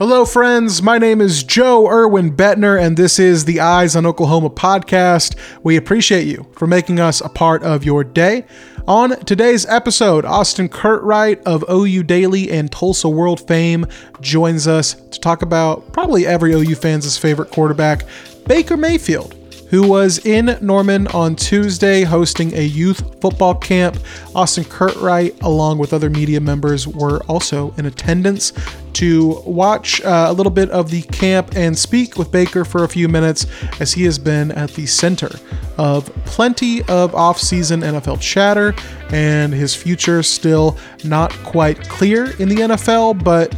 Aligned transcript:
Hello, 0.00 0.24
friends. 0.24 0.80
My 0.80 0.96
name 0.96 1.20
is 1.20 1.42
Joe 1.42 1.86
Irwin 1.86 2.34
Bettner, 2.34 2.80
and 2.80 2.96
this 2.96 3.18
is 3.18 3.44
the 3.44 3.60
Eyes 3.60 3.94
on 3.94 4.06
Oklahoma 4.06 4.48
podcast. 4.48 5.36
We 5.62 5.76
appreciate 5.76 6.26
you 6.26 6.46
for 6.52 6.66
making 6.66 6.98
us 6.98 7.20
a 7.20 7.28
part 7.28 7.62
of 7.64 7.84
your 7.84 8.02
day. 8.02 8.46
On 8.88 9.10
today's 9.26 9.66
episode, 9.66 10.24
Austin 10.24 10.70
Curtright 10.70 11.42
of 11.42 11.66
OU 11.68 12.04
Daily 12.04 12.50
and 12.50 12.72
Tulsa 12.72 13.10
World 13.10 13.46
fame 13.46 13.84
joins 14.22 14.66
us 14.66 14.94
to 14.94 15.20
talk 15.20 15.42
about 15.42 15.92
probably 15.92 16.26
every 16.26 16.54
OU 16.54 16.76
fan's 16.76 17.18
favorite 17.18 17.50
quarterback, 17.50 18.06
Baker 18.46 18.78
Mayfield 18.78 19.36
who 19.70 19.88
was 19.88 20.18
in 20.26 20.58
Norman 20.60 21.06
on 21.08 21.36
Tuesday 21.36 22.02
hosting 22.02 22.52
a 22.54 22.62
youth 22.62 23.20
football 23.20 23.54
camp. 23.54 23.96
Austin 24.34 24.64
Curtright, 24.64 25.40
along 25.42 25.78
with 25.78 25.92
other 25.92 26.10
media 26.10 26.40
members, 26.40 26.86
were 26.86 27.22
also 27.24 27.72
in 27.78 27.86
attendance 27.86 28.52
to 28.94 29.40
watch 29.46 30.00
uh, 30.02 30.26
a 30.28 30.32
little 30.32 30.50
bit 30.50 30.68
of 30.70 30.90
the 30.90 31.02
camp 31.02 31.54
and 31.54 31.78
speak 31.78 32.18
with 32.18 32.32
Baker 32.32 32.64
for 32.64 32.82
a 32.82 32.88
few 32.88 33.08
minutes 33.08 33.46
as 33.80 33.92
he 33.92 34.04
has 34.04 34.18
been 34.18 34.50
at 34.52 34.70
the 34.70 34.86
center 34.86 35.30
of 35.78 36.04
plenty 36.24 36.82
of 36.84 37.14
off-season 37.14 37.80
NFL 37.80 38.20
chatter 38.20 38.74
and 39.10 39.54
his 39.54 39.74
future 39.74 40.22
still 40.22 40.76
not 41.04 41.32
quite 41.44 41.88
clear 41.88 42.32
in 42.40 42.48
the 42.48 42.56
NFL, 42.56 43.22
but 43.22 43.54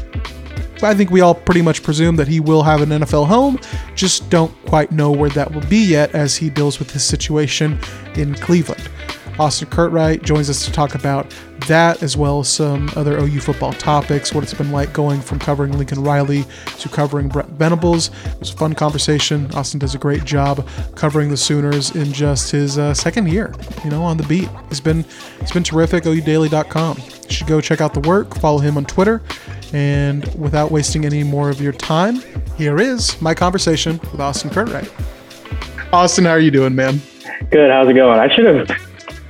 I 0.84 0.94
think 0.94 1.10
we 1.10 1.20
all 1.20 1.34
pretty 1.34 1.62
much 1.62 1.82
presume 1.82 2.16
that 2.16 2.28
he 2.28 2.40
will 2.40 2.62
have 2.62 2.80
an 2.80 2.90
NFL 2.90 3.26
home, 3.26 3.58
just 3.94 4.28
don't 4.30 4.52
quite 4.66 4.92
know 4.92 5.10
where 5.10 5.30
that 5.30 5.52
will 5.52 5.66
be 5.68 5.78
yet 5.78 6.14
as 6.14 6.36
he 6.36 6.50
deals 6.50 6.78
with 6.78 6.90
his 6.90 7.04
situation 7.04 7.78
in 8.14 8.34
Cleveland. 8.34 8.88
Austin 9.38 9.68
Curtright 9.68 10.22
joins 10.22 10.50
us 10.50 10.64
to 10.66 10.72
talk 10.72 10.94
about 10.94 11.34
that 11.68 12.02
as 12.02 12.16
well 12.16 12.40
as 12.40 12.48
some 12.48 12.90
other 12.96 13.18
OU 13.18 13.40
football 13.40 13.72
topics, 13.72 14.34
what 14.34 14.44
it's 14.44 14.52
been 14.52 14.72
like 14.72 14.92
going 14.92 15.20
from 15.20 15.38
covering 15.38 15.72
Lincoln 15.78 16.02
Riley 16.02 16.44
to 16.78 16.88
covering 16.88 17.28
Brent 17.28 17.48
Venables. 17.50 18.08
It 18.26 18.40
was 18.40 18.50
a 18.52 18.56
fun 18.56 18.74
conversation. 18.74 19.50
Austin 19.54 19.78
does 19.78 19.94
a 19.94 19.98
great 19.98 20.24
job 20.24 20.66
covering 20.96 21.30
the 21.30 21.36
Sooners 21.36 21.94
in 21.94 22.12
just 22.12 22.50
his 22.50 22.78
uh, 22.78 22.92
second 22.92 23.28
year, 23.28 23.54
you 23.84 23.90
know, 23.90 24.02
on 24.02 24.16
the 24.16 24.24
beat. 24.24 24.48
He's 24.68 24.80
been 24.80 25.04
he's 25.40 25.52
been 25.52 25.64
terrific. 25.64 26.04
OUDaily.com. 26.04 26.98
You 26.98 27.30
should 27.30 27.46
go 27.46 27.60
check 27.60 27.80
out 27.80 27.94
the 27.94 28.00
work. 28.00 28.36
Follow 28.38 28.58
him 28.58 28.76
on 28.76 28.84
Twitter. 28.84 29.22
And 29.72 30.24
without 30.34 30.70
wasting 30.70 31.04
any 31.04 31.24
more 31.24 31.48
of 31.48 31.60
your 31.60 31.72
time, 31.72 32.20
here 32.56 32.78
is 32.78 33.20
my 33.22 33.34
conversation 33.34 33.98
with 34.10 34.20
Austin 34.20 34.50
Curtright. 34.50 34.90
Austin, 35.92 36.24
how 36.24 36.32
are 36.32 36.40
you 36.40 36.50
doing, 36.50 36.74
man? 36.74 37.00
Good. 37.50 37.70
How's 37.70 37.88
it 37.88 37.94
going? 37.94 38.18
I 38.18 38.34
should 38.34 38.44
have 38.44 38.78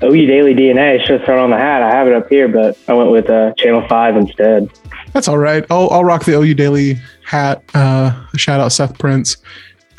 OU 0.03 0.27
Daily 0.27 0.55
DNA. 0.55 1.01
Should 1.01 1.21
have 1.21 1.25
thrown 1.25 1.39
on 1.39 1.51
the 1.51 1.57
hat. 1.57 1.83
I 1.83 1.91
have 1.91 2.07
it 2.07 2.15
up 2.15 2.29
here, 2.29 2.49
but 2.49 2.77
I 2.89 2.93
went 2.93 3.11
with 3.11 3.31
uh, 3.31 3.53
Channel 3.55 3.87
Five 3.89 4.17
instead. 4.17 4.71
That's 5.13 5.29
all 5.29 5.39
right. 5.39 5.65
I'll, 5.71 5.91
I'll 5.91 6.05
rock 6.05 6.25
the 6.25 6.33
OU 6.33 6.55
Daily 6.55 6.99
hat. 7.25 7.63
Uh, 7.75 8.27
shout 8.37 8.61
out 8.61 8.73
Seth 8.73 8.99
Prince. 8.99 9.37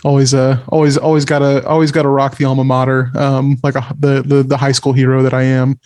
Always, 0.03 0.33
uh, 0.33 0.61
always, 0.67 0.97
always 0.97 1.23
gotta, 1.23 1.66
always 1.66 1.91
gotta 1.91 2.09
rock 2.09 2.36
the 2.36 2.44
alma 2.44 2.66
mater, 2.66 3.09
um, 3.16 3.58
like 3.64 3.75
a, 3.75 3.95
the, 3.97 4.21
the 4.21 4.44
the 4.44 4.58
high 4.58 4.73
school 4.73 4.91
hero 4.91 5.23
that 5.23 5.33
I 5.33 5.44
am. 5.44 5.80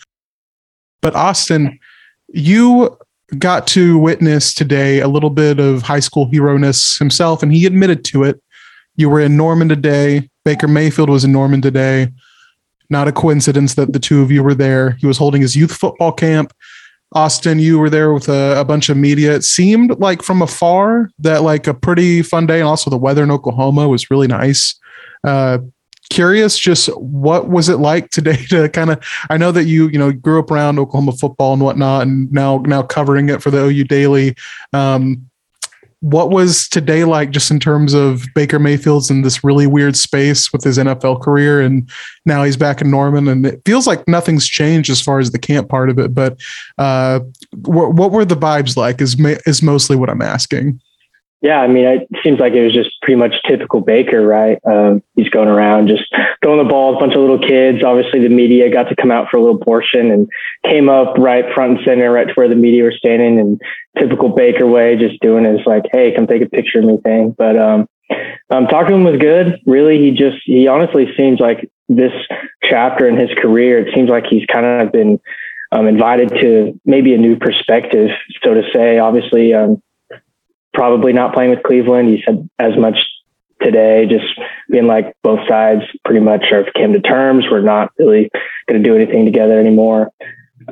But 1.00 1.14
Austin, 1.14 1.78
you 2.28 2.98
got 3.36 3.66
to 3.68 3.98
witness 3.98 4.54
today 4.54 5.00
a 5.00 5.08
little 5.08 5.30
bit 5.30 5.58
of 5.58 5.82
high 5.82 6.00
school 6.00 6.30
hero 6.30 6.56
ness 6.56 6.96
himself, 6.98 7.42
and 7.42 7.52
he 7.52 7.66
admitted 7.66 8.04
to 8.06 8.24
it. 8.24 8.40
You 8.96 9.10
were 9.10 9.20
in 9.20 9.36
Norman 9.36 9.68
today. 9.68 10.28
Baker 10.44 10.68
Mayfield 10.68 11.10
was 11.10 11.24
in 11.24 11.32
Norman 11.32 11.60
today. 11.60 12.08
Not 12.90 13.06
a 13.06 13.12
coincidence 13.12 13.74
that 13.74 13.92
the 13.92 13.98
two 13.98 14.22
of 14.22 14.30
you 14.30 14.42
were 14.42 14.54
there. 14.54 14.92
He 14.92 15.06
was 15.06 15.18
holding 15.18 15.42
his 15.42 15.54
youth 15.54 15.72
football 15.72 16.12
camp. 16.12 16.52
Austin, 17.12 17.58
you 17.58 17.78
were 17.78 17.90
there 17.90 18.12
with 18.12 18.28
a, 18.28 18.60
a, 18.60 18.64
bunch 18.64 18.88
of 18.88 18.96
media. 18.96 19.34
It 19.34 19.44
seemed 19.44 19.98
like 19.98 20.22
from 20.22 20.42
afar 20.42 21.10
that 21.18 21.42
like 21.42 21.66
a 21.66 21.72
pretty 21.72 22.22
fun 22.22 22.46
day, 22.46 22.60
and 22.60 22.68
also 22.68 22.90
the 22.90 22.98
weather 22.98 23.22
in 23.22 23.30
Oklahoma 23.30 23.88
was 23.88 24.10
really 24.10 24.26
nice. 24.26 24.78
Uh, 25.24 25.58
curious 26.10 26.58
just 26.58 26.88
what 26.96 27.48
was 27.48 27.68
it 27.68 27.78
like 27.78 28.10
today 28.10 28.36
to 28.48 28.68
kind 28.70 28.90
of 28.90 29.04
i 29.30 29.36
know 29.36 29.52
that 29.52 29.64
you 29.64 29.88
you 29.88 29.98
know 29.98 30.12
grew 30.12 30.38
up 30.38 30.50
around 30.50 30.78
oklahoma 30.78 31.12
football 31.12 31.52
and 31.52 31.62
whatnot 31.62 32.02
and 32.02 32.30
now 32.32 32.58
now 32.58 32.82
covering 32.82 33.28
it 33.28 33.42
for 33.42 33.50
the 33.50 33.58
ou 33.58 33.84
daily. 33.84 34.34
Um, 34.72 35.28
what 36.00 36.30
was 36.30 36.68
today 36.68 37.02
like 37.02 37.30
just 37.30 37.50
in 37.50 37.58
terms 37.58 37.92
of 37.92 38.24
baker 38.34 38.60
mayfield's 38.60 39.10
in 39.10 39.22
this 39.22 39.42
really 39.42 39.66
weird 39.66 39.96
space 39.96 40.52
with 40.52 40.62
his 40.62 40.78
nfl 40.78 41.20
career 41.20 41.60
and 41.60 41.90
now 42.24 42.44
he's 42.44 42.56
back 42.56 42.80
in 42.80 42.90
norman? 42.90 43.26
And 43.26 43.44
it 43.44 43.62
feels 43.64 43.86
like 43.86 44.06
nothing's 44.06 44.46
changed 44.46 44.90
as 44.90 45.02
far 45.02 45.18
as 45.18 45.32
the 45.32 45.40
camp 45.40 45.68
part 45.68 45.90
of 45.90 45.98
it 45.98 46.14
but 46.14 46.38
uh, 46.78 47.20
what, 47.64 47.94
what 47.94 48.12
were 48.12 48.24
the 48.24 48.36
vibes 48.36 48.76
like 48.76 49.00
is 49.00 49.16
is 49.44 49.62
mostly 49.62 49.96
what 49.96 50.10
i'm 50.10 50.22
asking 50.22 50.80
yeah, 51.40 51.60
I 51.60 51.68
mean, 51.68 51.86
it 51.86 52.08
seems 52.24 52.40
like 52.40 52.54
it 52.54 52.64
was 52.64 52.74
just 52.74 52.90
pretty 53.00 53.14
much 53.14 53.34
typical 53.46 53.80
Baker, 53.80 54.26
right? 54.26 54.58
Um, 54.66 55.04
he's 55.14 55.28
going 55.28 55.48
around 55.48 55.86
just 55.86 56.02
throwing 56.42 56.58
the 56.58 56.68
ball, 56.68 56.96
a 56.96 56.98
bunch 56.98 57.14
of 57.14 57.20
little 57.20 57.38
kids. 57.38 57.84
Obviously, 57.84 58.20
the 58.20 58.28
media 58.28 58.72
got 58.72 58.88
to 58.88 58.96
come 58.96 59.12
out 59.12 59.28
for 59.30 59.36
a 59.36 59.40
little 59.40 59.58
portion 59.58 60.10
and 60.10 60.28
came 60.64 60.88
up 60.88 61.16
right 61.16 61.44
front 61.54 61.78
and 61.78 61.86
center, 61.86 62.10
right 62.10 62.26
to 62.26 62.34
where 62.34 62.48
the 62.48 62.56
media 62.56 62.82
were 62.82 62.92
standing. 62.92 63.38
And 63.38 63.60
typical 63.96 64.30
Baker 64.30 64.66
way, 64.66 64.96
just 64.96 65.20
doing 65.20 65.44
his 65.44 65.64
like, 65.64 65.84
"Hey, 65.92 66.12
come 66.12 66.26
take 66.26 66.42
a 66.42 66.48
picture 66.48 66.80
of 66.80 66.86
me" 66.86 66.98
thing. 67.04 67.36
But 67.38 67.56
um, 67.56 67.88
um, 68.50 68.66
talking 68.66 68.88
to 68.88 68.94
him 68.96 69.04
was 69.04 69.18
good. 69.18 69.60
Really, 69.64 69.98
he 69.98 70.10
just 70.10 70.38
he 70.44 70.66
honestly 70.66 71.06
seems 71.16 71.38
like 71.38 71.70
this 71.88 72.12
chapter 72.64 73.08
in 73.08 73.16
his 73.16 73.30
career. 73.40 73.78
It 73.78 73.94
seems 73.94 74.10
like 74.10 74.24
he's 74.28 74.44
kind 74.46 74.66
of 74.66 74.90
been 74.90 75.20
um, 75.70 75.86
invited 75.86 76.30
to 76.40 76.80
maybe 76.84 77.14
a 77.14 77.18
new 77.18 77.36
perspective, 77.36 78.10
so 78.42 78.54
to 78.54 78.62
say. 78.74 78.98
Obviously. 78.98 79.54
Um, 79.54 79.80
probably 80.78 81.12
not 81.12 81.34
playing 81.34 81.50
with 81.50 81.64
Cleveland. 81.64 82.08
He 82.08 82.22
said 82.24 82.48
as 82.60 82.78
much 82.78 82.96
today, 83.60 84.06
just 84.06 84.26
being 84.70 84.86
like 84.86 85.12
both 85.24 85.40
sides 85.48 85.82
pretty 86.04 86.20
much 86.20 86.52
are 86.52 86.62
came 86.70 86.92
to 86.92 87.00
terms. 87.00 87.46
We're 87.50 87.62
not 87.62 87.90
really 87.98 88.30
going 88.68 88.80
to 88.80 88.88
do 88.88 88.94
anything 88.94 89.24
together 89.24 89.58
anymore. 89.58 90.12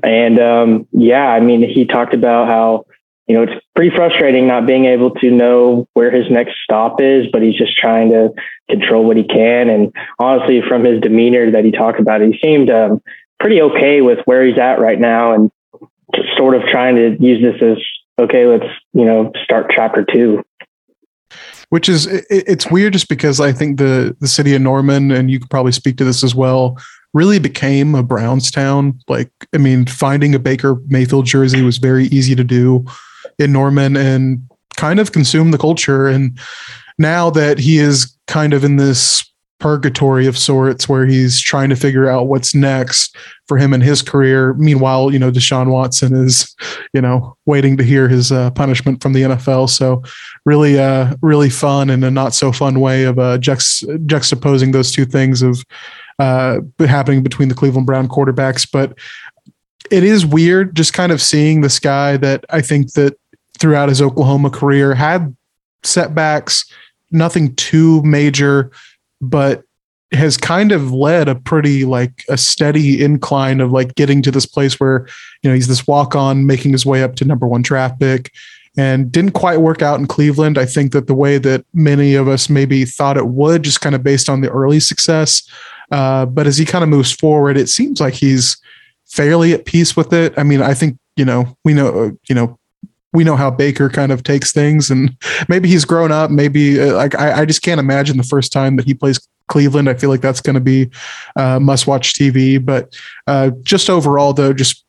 And 0.05 0.39
um, 0.39 0.87
yeah, 0.93 1.27
I 1.27 1.41
mean, 1.41 1.69
he 1.69 1.87
talked 1.87 2.15
about 2.15 2.47
how 2.47 2.87
you 3.27 3.35
know 3.35 3.43
it's 3.43 3.65
pretty 3.75 3.97
frustrating 3.97 4.47
not 4.47 4.65
being 4.65 4.85
able 4.85 5.11
to 5.11 5.31
know 5.33 5.89
where 5.95 6.13
his 6.13 6.31
next 6.31 6.55
stop 6.63 7.01
is, 7.01 7.27
but 7.33 7.43
he's 7.43 7.57
just 7.57 7.77
trying 7.77 8.11
to 8.11 8.31
control 8.71 9.05
what 9.05 9.17
he 9.17 9.25
can. 9.25 9.69
And 9.69 9.93
honestly, 10.21 10.63
from 10.69 10.85
his 10.85 11.01
demeanor 11.01 11.51
that 11.51 11.65
he 11.65 11.73
talked 11.73 11.99
about, 11.99 12.21
he 12.21 12.39
seemed 12.41 12.71
um, 12.71 13.03
pretty 13.41 13.61
okay 13.61 14.03
with 14.03 14.21
where 14.25 14.47
he's 14.47 14.59
at 14.59 14.79
right 14.79 15.01
now, 15.01 15.33
and 15.33 15.51
sort 16.37 16.55
of 16.55 16.63
trying 16.71 16.95
to 16.95 17.17
use 17.21 17.43
this 17.43 17.61
as 17.61 17.83
okay, 18.19 18.47
let's, 18.47 18.67
you 18.93 19.05
know, 19.05 19.33
start 19.45 19.71
chapter 19.75 20.05
two. 20.05 20.43
Which 21.71 21.89
is, 21.89 22.07
it's 22.31 22.71
weird 22.71 22.93
just 22.93 23.09
because 23.09 23.41
I 23.41 23.53
think 23.53 23.79
the, 23.79 24.17
the 24.21 24.29
city 24.29 24.55
of 24.55 24.63
Norman, 24.63 25.11
and 25.11 25.31
you 25.31 25.41
could 25.41 25.51
probably 25.51 25.73
speak 25.73 25.97
to 25.97 26.05
this 26.05 26.23
as 26.23 26.33
well, 26.33 26.79
really 27.13 27.41
became 27.41 27.95
a 27.97 28.05
Brownstown. 28.05 29.01
Like, 29.09 29.33
I 29.53 29.59
mean, 29.59 29.87
finding 29.87 30.35
a 30.35 30.39
Baker 30.39 30.77
Mayfield 30.87 31.27
jersey 31.27 31.63
was 31.63 31.79
very 31.79 32.07
easy 32.07 32.37
to 32.37 32.45
do 32.45 32.85
in 33.39 33.53
Norman 33.53 33.97
and 33.97 34.49
kind 34.77 35.01
of 35.01 35.11
consume 35.11 35.51
the 35.51 35.59
culture. 35.59 36.07
And 36.07 36.39
now 36.99 37.31
that 37.31 37.59
he 37.59 37.79
is 37.79 38.17
kind 38.29 38.55
of 38.55 38.63
in 38.63 38.77
this 38.77 39.29
purgatory 39.59 40.27
of 40.27 40.37
sorts 40.37 40.89
where 40.89 41.07
he's 41.07 41.41
trying 41.41 41.71
to 41.71 41.77
figure 41.77 42.09
out 42.09 42.27
what's 42.27 42.55
next 42.55 43.17
for 43.49 43.57
him 43.57 43.73
in 43.73 43.81
his 43.81 44.03
career. 44.03 44.53
Meanwhile, 44.55 45.13
you 45.13 45.19
know, 45.19 45.31
Deshaun 45.31 45.71
Watson 45.71 46.15
is, 46.15 46.55
you 46.93 47.01
know, 47.01 47.37
waiting 47.47 47.77
to 47.79 47.85
hear 47.85 48.09
his 48.09 48.31
uh, 48.31 48.51
punishment 48.51 49.03
from 49.03 49.15
the 49.15 49.23
NFL. 49.23 49.71
So 49.71 50.03
really, 50.45 50.79
uh, 50.79 51.15
really 51.23 51.49
fun 51.49 51.89
and 51.91 52.05
a 52.05 52.11
not 52.11 52.35
so 52.35 52.53
fun 52.53 52.81
way 52.81 53.05
of 53.05 53.19
uh, 53.19 53.39
juxt- 53.39 53.85
juxtaposing 54.07 54.73
those 54.73 54.93
two 54.93 55.07
things 55.07 55.43
of 55.43 55.65
uh, 56.19 56.59
happening 56.81 57.23
between 57.23 57.49
the 57.49 57.55
Cleveland 57.55 57.87
Brown 57.87 58.09
quarterbacks. 58.09 58.69
But 58.71 58.99
it 59.91 60.03
is 60.03 60.27
weird 60.27 60.75
just 60.75 60.93
kind 60.93 61.13
of 61.13 61.23
seeing 61.23 61.61
this 61.61 61.79
guy 61.79 62.17
that 62.19 62.45
I 62.51 62.61
think 62.61 62.93
that 62.93 63.19
throughout 63.59 63.89
his 63.89 64.03
Oklahoma 64.03 64.51
career 64.51 64.95
had 64.95 65.35
setbacks, 65.83 66.71
nothing 67.11 67.55
too 67.55 68.03
major 68.03 68.71
but 69.21 69.63
has 70.13 70.37
kind 70.37 70.71
of 70.73 70.93
led 70.93 71.29
a 71.29 71.35
pretty 71.35 71.85
like 71.85 72.25
a 72.29 72.39
steady 72.39 73.03
incline 73.03 73.61
of 73.61 73.73
like 73.73 73.95
getting 73.97 74.23
to 74.23 74.31
this 74.31 74.47
place 74.47 74.79
where 74.79 75.07
you 75.43 75.51
know 75.51 75.55
he's 75.55 75.67
this 75.67 75.87
walk 75.87 76.15
on 76.15 76.47
making 76.47 76.73
his 76.73 76.87
way 76.87 77.03
up 77.03 77.17
to 77.17 77.25
number 77.25 77.47
one 77.47 77.63
draft 77.63 77.99
pick 77.99 78.33
and 78.77 79.11
didn't 79.11 79.33
quite 79.33 79.59
work 79.59 79.81
out 79.81 79.99
in 79.99 80.07
Cleveland. 80.07 80.59
I 80.59 80.67
think 80.67 80.93
that 80.93 81.07
the 81.07 81.15
way 81.15 81.39
that 81.39 81.65
many 81.73 82.15
of 82.15 82.29
us 82.29 82.51
maybe 82.51 82.85
thought 82.85 83.17
it 83.17 83.29
would, 83.29 83.63
just 83.63 83.81
kind 83.81 83.95
of 83.95 84.03
based 84.03 84.29
on 84.29 84.43
the 84.43 84.51
early 84.51 84.81
success. 84.81 85.49
Uh, 85.91 86.27
but 86.27 86.47
as 86.47 86.59
he 86.59 86.67
kind 86.67 86.85
of 86.85 86.91
moves 86.91 87.13
forward, 87.13 87.57
it 87.57 87.69
seems 87.69 88.01
like 88.01 88.15
he's 88.15 88.59
fairly 89.07 89.55
at 89.55 89.65
peace 89.65 89.97
with 89.97 90.13
it. 90.13 90.35
I 90.37 90.43
mean, 90.43 90.61
I 90.61 90.75
think 90.75 90.99
you 91.17 91.25
know 91.25 91.57
we 91.65 91.75
know 91.75 92.17
you 92.29 92.35
know 92.35 92.59
we 93.17 93.25
know 93.25 93.35
how 93.35 93.51
Baker 93.51 93.89
kind 93.89 94.13
of 94.13 94.23
takes 94.23 94.53
things, 94.53 94.91
and 94.91 95.17
maybe 95.49 95.69
he's 95.69 95.85
grown 95.85 96.13
up. 96.13 96.31
Maybe 96.31 96.81
uh, 96.81 96.95
like 96.95 97.15
I, 97.15 97.41
I 97.41 97.45
just 97.47 97.63
can't 97.63 97.81
imagine 97.81 98.19
the 98.19 98.23
first 98.23 98.53
time 98.53 98.77
that 98.77 98.85
he 98.85 98.93
plays 98.93 99.19
Cleveland. 99.49 99.89
I 99.89 99.95
feel 99.95 100.11
like 100.11 100.21
that's 100.21 100.43
going 100.43 100.55
to 100.55 100.61
be 100.61 100.91
uh, 101.35 101.59
must 101.59 101.87
watch 101.87 102.13
TV. 102.15 102.65
But 102.65 102.95
uh, 103.27 103.51
just 103.63 103.89
overall, 103.89 104.35
though, 104.35 104.53
just 104.53 104.85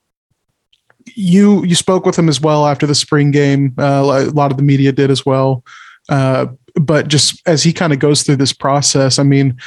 you 1.16 1.64
you 1.64 1.74
spoke 1.74 2.06
with 2.06 2.20
him 2.20 2.28
as 2.28 2.42
well 2.42 2.68
after 2.68 2.86
the 2.86 2.96
spring 2.96 3.32
game. 3.32 3.74
Uh, 3.78 4.28
a 4.28 4.32
lot 4.32 4.52
of 4.52 4.58
the 4.58 4.64
media 4.64 4.92
did 4.92 5.10
as 5.10 5.26
well. 5.26 5.64
Uh, 6.10 6.48
but 6.76 7.08
just 7.08 7.42
as 7.48 7.64
he 7.64 7.72
kind 7.72 7.94
of 7.94 8.00
goes 8.00 8.24
through 8.24 8.36
this 8.36 8.54
process, 8.54 9.20
I 9.20 9.24
mean, 9.24 9.58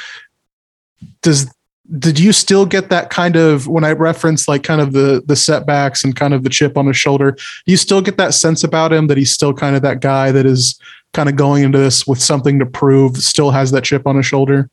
does 1.23 1.51
did 1.99 2.19
you 2.19 2.31
still 2.31 2.65
get 2.65 2.89
that 2.89 3.09
kind 3.09 3.35
of 3.35 3.67
when 3.67 3.83
I 3.83 3.91
reference 3.91 4.47
like 4.47 4.63
kind 4.63 4.81
of 4.81 4.93
the 4.93 5.23
the 5.25 5.35
setbacks 5.35 6.03
and 6.03 6.15
kind 6.15 6.33
of 6.33 6.43
the 6.43 6.49
chip 6.49 6.77
on 6.77 6.87
his 6.87 6.97
shoulder? 6.97 7.31
Do 7.31 7.39
you 7.65 7.77
still 7.77 8.01
get 8.01 8.17
that 8.17 8.33
sense 8.33 8.63
about 8.63 8.93
him 8.93 9.07
that 9.07 9.17
he's 9.17 9.31
still 9.31 9.53
kind 9.53 9.75
of 9.75 9.81
that 9.81 9.99
guy 9.99 10.31
that 10.31 10.45
is 10.45 10.79
kind 11.13 11.27
of 11.27 11.35
going 11.35 11.63
into 11.63 11.77
this 11.77 12.07
with 12.07 12.21
something 12.21 12.59
to 12.59 12.65
prove, 12.65 13.17
still 13.17 13.51
has 13.51 13.71
that 13.71 13.83
chip 13.83 14.07
on 14.07 14.15
his 14.15 14.25
shoulder? 14.25 14.69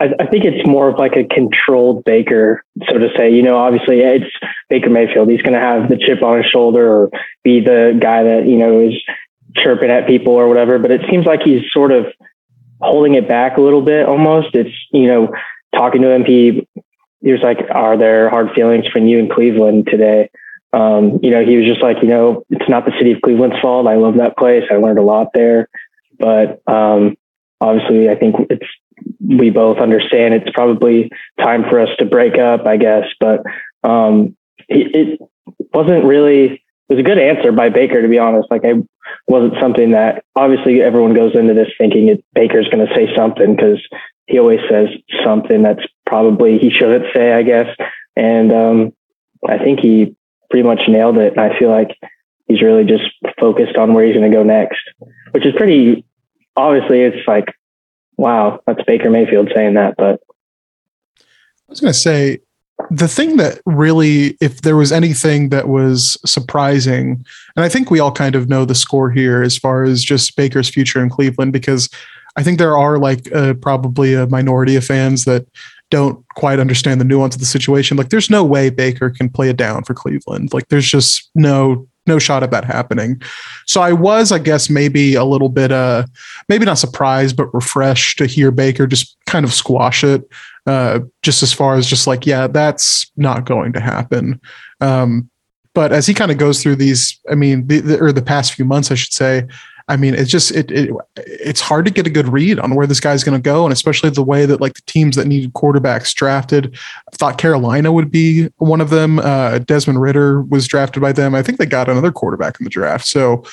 I, 0.00 0.08
I 0.18 0.26
think 0.26 0.44
it's 0.44 0.66
more 0.66 0.88
of 0.88 0.98
like 0.98 1.16
a 1.16 1.24
controlled 1.24 2.02
Baker, 2.04 2.64
so 2.88 2.98
to 2.98 3.08
say. 3.16 3.30
You 3.30 3.42
know, 3.42 3.56
obviously 3.56 4.00
it's 4.00 4.26
Baker 4.68 4.90
Mayfield. 4.90 5.30
He's 5.30 5.42
going 5.42 5.54
to 5.54 5.60
have 5.60 5.88
the 5.88 5.96
chip 5.96 6.22
on 6.22 6.38
his 6.38 6.46
shoulder 6.46 6.90
or 6.90 7.10
be 7.44 7.60
the 7.60 7.96
guy 8.00 8.24
that 8.24 8.46
you 8.46 8.56
know 8.56 8.80
is 8.80 8.94
chirping 9.54 9.90
at 9.90 10.08
people 10.08 10.32
or 10.32 10.48
whatever. 10.48 10.78
But 10.80 10.90
it 10.90 11.02
seems 11.08 11.24
like 11.24 11.42
he's 11.42 11.62
sort 11.70 11.92
of 11.92 12.06
holding 12.80 13.14
it 13.14 13.28
back 13.28 13.58
a 13.58 13.60
little 13.60 13.82
bit. 13.82 14.06
Almost, 14.06 14.56
it's 14.56 14.74
you 14.90 15.06
know 15.06 15.32
talking 15.74 16.02
to 16.02 16.10
him, 16.10 16.24
he 16.24 16.66
he 17.20 17.32
was 17.32 17.40
like, 17.42 17.58
"Are 17.70 17.96
there 17.96 18.28
hard 18.28 18.50
feelings 18.54 18.86
from 18.86 19.06
you 19.06 19.18
in 19.18 19.28
Cleveland 19.28 19.88
today?" 19.90 20.30
Um, 20.72 21.18
you 21.22 21.30
know, 21.30 21.44
he 21.44 21.56
was 21.56 21.66
just 21.66 21.82
like, 21.82 21.98
you 22.02 22.08
know, 22.08 22.44
it's 22.48 22.68
not 22.68 22.86
the 22.86 22.92
city 22.92 23.12
of 23.12 23.20
Cleveland's 23.20 23.60
fault. 23.60 23.86
I 23.86 23.96
love 23.96 24.16
that 24.16 24.38
place. 24.38 24.64
I 24.70 24.76
learned 24.76 24.98
a 24.98 25.02
lot 25.02 25.28
there, 25.34 25.68
but 26.18 26.62
um, 26.66 27.16
obviously, 27.60 28.08
I 28.08 28.14
think 28.14 28.36
it's 28.48 28.66
we 29.20 29.50
both 29.50 29.78
understand 29.78 30.34
it's 30.34 30.50
probably 30.52 31.10
time 31.40 31.64
for 31.68 31.80
us 31.80 31.90
to 31.98 32.06
break 32.06 32.38
up, 32.38 32.66
I 32.66 32.76
guess. 32.76 33.04
But 33.20 33.42
um, 33.82 34.36
it, 34.68 34.94
it 34.94 35.20
wasn't 35.72 36.04
really. 36.04 36.64
Was 36.92 37.00
a 37.00 37.02
good 37.02 37.18
answer 37.18 37.52
by 37.52 37.70
Baker, 37.70 38.02
to 38.02 38.08
be 38.08 38.18
honest. 38.18 38.50
Like, 38.50 38.64
I 38.64 38.74
wasn't 39.26 39.54
something 39.60 39.92
that 39.92 40.24
obviously 40.36 40.82
everyone 40.82 41.14
goes 41.14 41.34
into 41.34 41.54
this 41.54 41.68
thinking 41.78 42.22
Baker's 42.34 42.68
going 42.68 42.86
to 42.86 42.94
say 42.94 43.08
something 43.16 43.56
because 43.56 43.80
he 44.26 44.38
always 44.38 44.60
says 44.68 44.88
something 45.24 45.62
that's 45.62 45.82
probably 46.06 46.58
he 46.58 46.70
shouldn't 46.70 47.06
say, 47.14 47.32
I 47.32 47.42
guess. 47.42 47.74
And 48.14 48.52
um, 48.52 48.92
I 49.48 49.58
think 49.58 49.80
he 49.80 50.16
pretty 50.50 50.66
much 50.66 50.82
nailed 50.86 51.16
it. 51.16 51.32
And 51.32 51.40
I 51.40 51.58
feel 51.58 51.70
like 51.70 51.96
he's 52.46 52.60
really 52.60 52.84
just 52.84 53.04
focused 53.40 53.76
on 53.76 53.94
where 53.94 54.04
he's 54.04 54.16
going 54.16 54.30
to 54.30 54.36
go 54.36 54.42
next, 54.42 54.82
which 55.30 55.46
is 55.46 55.54
pretty 55.56 56.04
obviously 56.56 57.00
it's 57.00 57.26
like, 57.26 57.46
wow, 58.16 58.60
that's 58.66 58.82
Baker 58.84 59.10
Mayfield 59.10 59.50
saying 59.54 59.74
that. 59.74 59.94
But 59.96 60.20
I 61.18 61.24
was 61.68 61.80
going 61.80 61.92
to 61.92 61.98
say 61.98 62.40
the 62.90 63.08
thing 63.08 63.36
that 63.36 63.60
really, 63.64 64.36
if 64.40 64.62
there 64.62 64.76
was 64.76 64.92
anything 64.92 65.48
that 65.50 65.68
was 65.68 66.16
surprising, 66.26 67.24
and 67.56 67.64
I 67.64 67.68
think 67.68 67.90
we 67.90 68.00
all 68.00 68.12
kind 68.12 68.34
of 68.34 68.48
know 68.48 68.64
the 68.64 68.74
score 68.74 69.10
here 69.10 69.42
as 69.42 69.56
far 69.56 69.82
as 69.84 70.02
just 70.02 70.36
Baker's 70.36 70.68
future 70.68 71.02
in 71.02 71.08
Cleveland, 71.08 71.52
because 71.52 71.88
I 72.36 72.42
think 72.42 72.58
there 72.58 72.76
are 72.76 72.98
like 72.98 73.32
uh, 73.34 73.54
probably 73.54 74.14
a 74.14 74.26
minority 74.26 74.76
of 74.76 74.84
fans 74.84 75.24
that 75.24 75.46
don't 75.90 76.26
quite 76.36 76.58
understand 76.58 77.00
the 77.00 77.04
nuance 77.04 77.34
of 77.34 77.40
the 77.40 77.46
situation. 77.46 77.96
Like, 77.96 78.08
there's 78.08 78.30
no 78.30 78.42
way 78.44 78.70
Baker 78.70 79.10
can 79.10 79.28
play 79.28 79.50
it 79.50 79.58
down 79.58 79.84
for 79.84 79.92
Cleveland. 79.92 80.52
Like, 80.52 80.68
there's 80.68 80.90
just 80.90 81.30
no 81.34 81.86
no 82.06 82.18
shot 82.18 82.42
of 82.42 82.50
that 82.50 82.64
happening. 82.64 83.22
So 83.66 83.80
I 83.80 83.92
was, 83.92 84.32
I 84.32 84.40
guess, 84.40 84.68
maybe 84.68 85.14
a 85.14 85.24
little 85.24 85.48
bit, 85.48 85.70
uh, 85.70 86.04
maybe 86.48 86.64
not 86.64 86.78
surprised, 86.78 87.36
but 87.36 87.54
refreshed 87.54 88.18
to 88.18 88.26
hear 88.26 88.50
Baker 88.50 88.88
just 88.88 89.16
kind 89.26 89.44
of 89.44 89.52
squash 89.52 90.02
it. 90.02 90.28
Uh, 90.66 91.00
just 91.22 91.42
as 91.42 91.52
far 91.52 91.74
as 91.74 91.86
just 91.86 92.06
like, 92.06 92.24
yeah, 92.24 92.46
that's 92.46 93.10
not 93.16 93.44
going 93.44 93.72
to 93.72 93.80
happen. 93.80 94.40
Um, 94.80 95.28
but 95.74 95.92
as 95.92 96.06
he 96.06 96.14
kind 96.14 96.30
of 96.30 96.38
goes 96.38 96.62
through 96.62 96.76
these, 96.76 97.18
I 97.30 97.34
mean, 97.34 97.66
the, 97.66 97.80
the, 97.80 98.00
or 98.00 98.12
the 98.12 98.22
past 98.22 98.52
few 98.52 98.64
months, 98.64 98.90
I 98.90 98.94
should 98.94 99.12
say, 99.12 99.46
I 99.88 99.96
mean, 99.96 100.14
it's 100.14 100.30
just 100.30 100.52
it, 100.52 100.70
it 100.70 100.90
it's 101.16 101.60
hard 101.60 101.84
to 101.86 101.90
get 101.90 102.06
a 102.06 102.10
good 102.10 102.28
read 102.28 102.58
on 102.58 102.74
where 102.74 102.86
this 102.86 103.00
guy's 103.00 103.24
going 103.24 103.36
to 103.36 103.42
go, 103.42 103.64
and 103.64 103.72
especially 103.72 104.10
the 104.10 104.22
way 104.22 104.46
that 104.46 104.60
like 104.60 104.74
the 104.74 104.82
teams 104.86 105.16
that 105.16 105.26
needed 105.26 105.52
quarterbacks 105.54 106.14
drafted. 106.14 106.78
I 107.12 107.16
thought 107.16 107.38
Carolina 107.38 107.92
would 107.92 108.10
be 108.10 108.48
one 108.58 108.80
of 108.80 108.90
them. 108.90 109.18
Uh, 109.18 109.58
Desmond 109.58 110.00
Ridder 110.00 110.42
was 110.42 110.68
drafted 110.68 111.02
by 111.02 111.12
them. 111.12 111.34
I 111.34 111.42
think 111.42 111.58
they 111.58 111.66
got 111.66 111.88
another 111.88 112.12
quarterback 112.12 112.60
in 112.60 112.64
the 112.64 112.70
draft, 112.70 113.06
so 113.06 113.44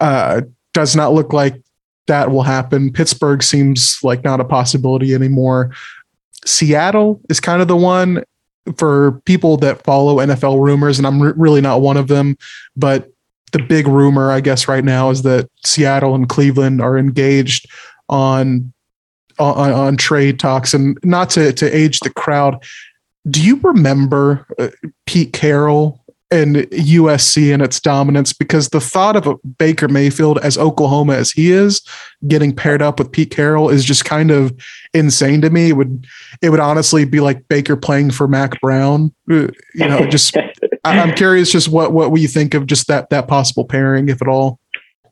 uh, 0.00 0.42
does 0.72 0.96
not 0.96 1.12
look 1.12 1.32
like 1.32 1.60
that 2.06 2.30
will 2.30 2.42
happen. 2.42 2.92
Pittsburgh 2.92 3.42
seems 3.42 3.98
like 4.02 4.24
not 4.24 4.40
a 4.40 4.44
possibility 4.44 5.14
anymore. 5.14 5.72
Seattle 6.44 7.20
is 7.28 7.40
kind 7.40 7.62
of 7.62 7.68
the 7.68 7.76
one 7.76 8.24
for 8.76 9.20
people 9.24 9.56
that 9.58 9.84
follow 9.84 10.16
NFL 10.16 10.60
rumors, 10.60 10.98
and 10.98 11.06
I'm 11.06 11.22
re- 11.22 11.32
really 11.36 11.60
not 11.60 11.80
one 11.80 11.96
of 11.96 12.08
them, 12.08 12.36
but 12.76 13.10
the 13.52 13.62
big 13.62 13.86
rumor, 13.86 14.30
I 14.30 14.40
guess, 14.40 14.68
right 14.68 14.84
now 14.84 15.10
is 15.10 15.22
that 15.22 15.48
Seattle 15.64 16.14
and 16.14 16.28
Cleveland 16.28 16.80
are 16.80 16.98
engaged 16.98 17.70
on 18.08 18.72
on, 19.38 19.72
on 19.72 19.96
trade 19.96 20.38
talks. 20.38 20.74
And 20.74 20.98
not 21.02 21.30
to 21.30 21.52
to 21.52 21.76
age 21.76 22.00
the 22.00 22.10
crowd, 22.10 22.62
do 23.28 23.42
you 23.42 23.56
remember 23.62 24.46
uh, 24.58 24.68
Pete 25.06 25.32
Carroll 25.32 26.02
and 26.30 26.56
USC 26.56 27.52
and 27.52 27.62
its 27.62 27.80
dominance 27.80 28.32
because 28.32 28.70
the 28.70 28.80
thought 28.80 29.14
of 29.14 29.26
a 29.26 29.36
Baker 29.58 29.86
Mayfield 29.86 30.38
as 30.38 30.58
Oklahoma 30.58 31.14
as 31.14 31.30
he 31.30 31.52
is 31.52 31.82
getting 32.26 32.54
paired 32.54 32.82
up 32.82 32.98
with 32.98 33.12
Pete 33.12 33.30
Carroll 33.30 33.68
is 33.68 33.84
just 33.84 34.04
kind 34.04 34.30
of 34.30 34.52
insane 34.92 35.40
to 35.42 35.50
me. 35.50 35.70
It 35.70 35.76
would 35.76 36.06
it 36.42 36.50
would 36.50 36.60
honestly 36.60 37.04
be 37.04 37.20
like 37.20 37.46
Baker 37.48 37.76
playing 37.76 38.10
for 38.10 38.26
Mack 38.26 38.60
Brown. 38.60 39.14
Uh, 39.30 39.48
you 39.74 39.88
know, 39.88 40.06
just 40.06 40.36
I'm 40.84 41.14
curious 41.14 41.52
just 41.52 41.68
what 41.68 41.92
what 41.92 42.10
we 42.10 42.26
think 42.26 42.54
of 42.54 42.66
just 42.66 42.88
that 42.88 43.10
that 43.10 43.28
possible 43.28 43.64
pairing, 43.64 44.08
if 44.08 44.20
at 44.20 44.28
all. 44.28 44.58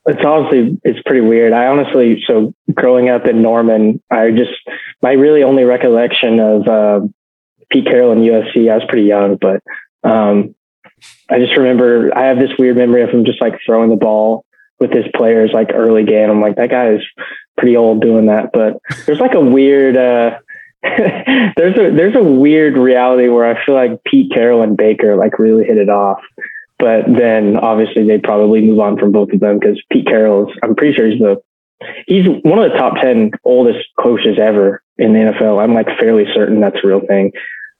It's 0.06 0.24
honestly 0.24 0.78
it's 0.82 1.00
pretty 1.06 1.26
weird. 1.26 1.52
I 1.52 1.66
honestly 1.66 2.22
so 2.26 2.52
growing 2.72 3.08
up 3.08 3.26
in 3.26 3.40
Norman, 3.40 4.02
I 4.10 4.32
just 4.32 4.52
my 5.00 5.12
really 5.12 5.44
only 5.44 5.64
recollection 5.64 6.40
of 6.40 6.68
uh, 6.68 7.00
Pete 7.70 7.86
Carroll 7.86 8.12
and 8.12 8.22
USC. 8.22 8.70
I 8.70 8.76
was 8.76 8.84
pretty 8.88 9.06
young, 9.06 9.36
but 9.36 9.62
um, 10.02 10.54
I 11.30 11.38
just 11.38 11.56
remember 11.56 12.16
I 12.16 12.26
have 12.26 12.38
this 12.38 12.52
weird 12.58 12.76
memory 12.76 13.02
of 13.02 13.10
him 13.10 13.24
just 13.24 13.40
like 13.40 13.58
throwing 13.64 13.90
the 13.90 13.96
ball 13.96 14.44
with 14.78 14.92
his 14.92 15.06
players 15.14 15.50
like 15.52 15.70
early 15.72 16.04
game. 16.04 16.30
I'm 16.30 16.40
like, 16.40 16.56
that 16.56 16.70
guy 16.70 16.92
is 16.92 17.02
pretty 17.56 17.76
old 17.76 18.02
doing 18.02 18.26
that. 18.26 18.50
But 18.52 18.78
there's 19.06 19.20
like 19.20 19.34
a 19.34 19.40
weird 19.40 19.96
uh 19.96 20.38
there's 20.82 21.78
a 21.78 21.90
there's 21.96 22.16
a 22.16 22.22
weird 22.22 22.76
reality 22.76 23.28
where 23.28 23.46
I 23.46 23.64
feel 23.64 23.74
like 23.74 24.04
Pete 24.04 24.30
Carroll 24.32 24.62
and 24.62 24.76
Baker 24.76 25.16
like 25.16 25.38
really 25.38 25.64
hit 25.64 25.78
it 25.78 25.88
off. 25.88 26.20
But 26.78 27.04
then 27.06 27.56
obviously 27.56 28.06
they'd 28.06 28.22
probably 28.22 28.60
move 28.60 28.80
on 28.80 28.98
from 28.98 29.12
both 29.12 29.32
of 29.32 29.40
them 29.40 29.58
because 29.58 29.82
Pete 29.90 30.06
Carroll's 30.06 30.52
I'm 30.62 30.74
pretty 30.74 30.94
sure 30.94 31.06
he's 31.06 31.20
the 31.20 31.42
he's 32.06 32.26
one 32.42 32.58
of 32.58 32.70
the 32.70 32.76
top 32.76 32.96
ten 33.00 33.30
oldest 33.44 33.86
coaches 33.98 34.38
ever 34.38 34.82
in 34.98 35.14
the 35.14 35.20
NFL. 35.20 35.62
I'm 35.62 35.72
like 35.72 35.86
fairly 35.98 36.26
certain 36.34 36.60
that's 36.60 36.76
a 36.84 36.86
real 36.86 37.00
thing. 37.00 37.32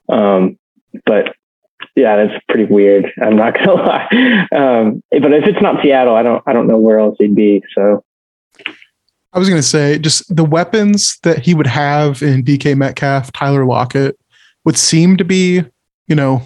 Um, 0.09 0.59
but 1.05 1.35
yeah, 1.97 2.17
that's 2.17 2.45
pretty 2.49 2.65
weird. 2.65 3.13
I'm 3.23 3.37
not 3.37 3.55
gonna 3.59 3.75
lie. 3.75 4.47
Um, 4.55 5.03
but 5.11 5.33
if 5.33 5.45
it's 5.47 5.63
not 5.63 5.83
Seattle, 5.83 6.15
I 6.15 6.23
don't 6.23 6.43
I 6.47 6.53
don't 6.53 6.67
know 6.67 6.79
where 6.79 6.99
else 6.99 7.17
he'd 7.19 7.35
be. 7.35 7.63
So 7.75 8.05
I 9.33 9.39
was 9.39 9.49
gonna 9.49 9.63
say 9.63 9.99
just 9.99 10.35
the 10.35 10.45
weapons 10.45 11.19
that 11.23 11.39
he 11.41 11.55
would 11.55 11.67
have 11.67 12.23
in 12.23 12.45
DK 12.45 12.77
Metcalf, 12.77 13.33
Tyler 13.33 13.65
Lockett 13.65 14.19
would 14.65 14.79
seem 14.79 15.17
to 15.17 15.25
be, 15.25 15.63
you 16.07 16.15
know, 16.15 16.43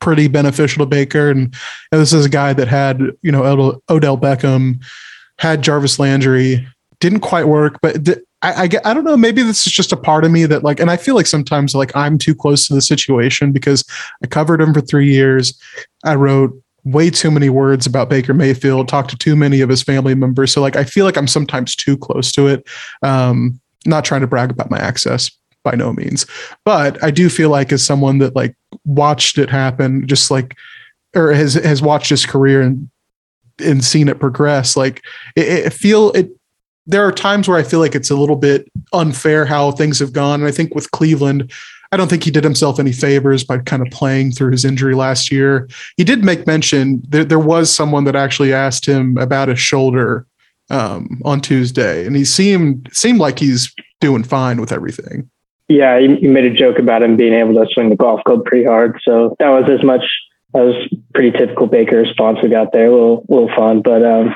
pretty 0.00 0.28
beneficial 0.28 0.84
to 0.84 0.88
Baker. 0.88 1.30
And, 1.30 1.54
and 1.92 2.00
this 2.00 2.12
is 2.12 2.24
a 2.24 2.30
guy 2.30 2.52
that 2.52 2.68
had, 2.68 3.00
you 3.22 3.32
know, 3.32 3.44
Odell 3.88 4.18
Beckham, 4.18 4.82
had 5.38 5.62
Jarvis 5.62 5.98
Landry, 5.98 6.66
didn't 7.00 7.20
quite 7.20 7.46
work, 7.46 7.78
but 7.80 8.04
th- 8.04 8.18
I, 8.42 8.64
I, 8.64 8.68
I 8.84 8.94
don't 8.94 9.04
know. 9.04 9.16
Maybe 9.16 9.42
this 9.42 9.66
is 9.66 9.72
just 9.72 9.92
a 9.92 9.96
part 9.96 10.24
of 10.24 10.30
me 10.30 10.46
that 10.46 10.62
like, 10.62 10.78
and 10.80 10.90
I 10.90 10.96
feel 10.96 11.14
like 11.14 11.26
sometimes 11.26 11.74
like 11.74 11.94
I'm 11.96 12.18
too 12.18 12.34
close 12.34 12.68
to 12.68 12.74
the 12.74 12.80
situation 12.80 13.52
because 13.52 13.84
I 14.22 14.26
covered 14.28 14.60
him 14.60 14.72
for 14.72 14.80
three 14.80 15.12
years. 15.12 15.58
I 16.04 16.14
wrote 16.14 16.52
way 16.84 17.10
too 17.10 17.30
many 17.30 17.50
words 17.50 17.86
about 17.86 18.08
Baker 18.08 18.34
Mayfield, 18.34 18.88
talked 18.88 19.10
to 19.10 19.16
too 19.16 19.34
many 19.34 19.60
of 19.60 19.68
his 19.68 19.82
family 19.82 20.14
members. 20.14 20.52
So 20.52 20.60
like, 20.60 20.76
I 20.76 20.84
feel 20.84 21.04
like 21.04 21.16
I'm 21.16 21.26
sometimes 21.26 21.74
too 21.74 21.96
close 21.98 22.30
to 22.32 22.46
it. 22.46 22.66
Um, 23.02 23.60
not 23.86 24.04
trying 24.04 24.20
to 24.20 24.26
brag 24.26 24.50
about 24.50 24.70
my 24.70 24.78
access 24.78 25.30
by 25.64 25.74
no 25.74 25.92
means, 25.92 26.26
but 26.64 27.02
I 27.02 27.10
do 27.10 27.28
feel 27.28 27.50
like 27.50 27.72
as 27.72 27.84
someone 27.84 28.18
that 28.18 28.36
like 28.36 28.54
watched 28.84 29.38
it 29.38 29.50
happen, 29.50 30.06
just 30.06 30.30
like, 30.30 30.56
or 31.14 31.32
has 31.32 31.54
has 31.54 31.80
watched 31.80 32.10
his 32.10 32.26
career 32.26 32.60
and 32.60 32.88
and 33.60 33.84
seen 33.84 34.08
it 34.08 34.20
progress, 34.20 34.76
like 34.76 35.02
it, 35.36 35.66
it 35.66 35.72
feel 35.72 36.12
it 36.12 36.30
there 36.88 37.06
are 37.06 37.12
times 37.12 37.46
where 37.46 37.58
I 37.58 37.62
feel 37.62 37.80
like 37.80 37.94
it's 37.94 38.10
a 38.10 38.16
little 38.16 38.34
bit 38.34 38.66
unfair 38.94 39.44
how 39.44 39.70
things 39.72 39.98
have 39.98 40.14
gone. 40.14 40.40
And 40.40 40.48
I 40.48 40.52
think 40.52 40.74
with 40.74 40.90
Cleveland, 40.90 41.52
I 41.92 41.98
don't 41.98 42.08
think 42.08 42.24
he 42.24 42.30
did 42.30 42.44
himself 42.44 42.80
any 42.80 42.92
favors 42.92 43.44
by 43.44 43.58
kind 43.58 43.86
of 43.86 43.92
playing 43.92 44.32
through 44.32 44.52
his 44.52 44.64
injury 44.64 44.94
last 44.94 45.30
year. 45.30 45.68
He 45.98 46.04
did 46.04 46.24
make 46.24 46.46
mention 46.46 47.02
that 47.10 47.28
there 47.28 47.38
was 47.38 47.70
someone 47.70 48.04
that 48.04 48.16
actually 48.16 48.54
asked 48.54 48.86
him 48.86 49.18
about 49.18 49.48
his 49.48 49.60
shoulder 49.60 50.26
um, 50.70 51.20
on 51.24 51.40
Tuesday, 51.40 52.06
and 52.06 52.16
he 52.16 52.24
seemed 52.24 52.88
seemed 52.92 53.20
like 53.20 53.38
he's 53.38 53.74
doing 54.00 54.22
fine 54.22 54.60
with 54.60 54.72
everything. 54.72 55.30
Yeah, 55.68 55.98
he 56.00 56.26
made 56.26 56.44
a 56.44 56.54
joke 56.54 56.78
about 56.78 57.02
him 57.02 57.16
being 57.16 57.34
able 57.34 57.54
to 57.54 57.66
swing 57.72 57.90
the 57.90 57.96
golf 57.96 58.22
club 58.24 58.44
pretty 58.46 58.64
hard. 58.64 58.98
So 59.04 59.36
that 59.38 59.48
was 59.48 59.68
as 59.70 59.84
much 59.84 60.02
was 60.54 60.74
pretty 61.14 61.30
typical 61.36 61.66
Baker 61.66 61.98
response 61.98 62.38
we 62.42 62.48
got 62.48 62.72
there. 62.72 62.86
A 62.86 62.90
little, 62.90 63.26
little 63.28 63.50
fun, 63.54 63.82
but 63.82 64.02
um, 64.04 64.34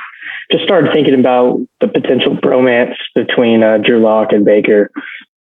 just 0.52 0.64
started 0.64 0.92
thinking 0.92 1.18
about 1.18 1.58
the 1.80 1.88
potential 1.88 2.36
bromance 2.36 2.94
between 3.14 3.62
uh, 3.62 3.78
Drew 3.78 4.00
Lock 4.00 4.32
and 4.32 4.44
Baker. 4.44 4.90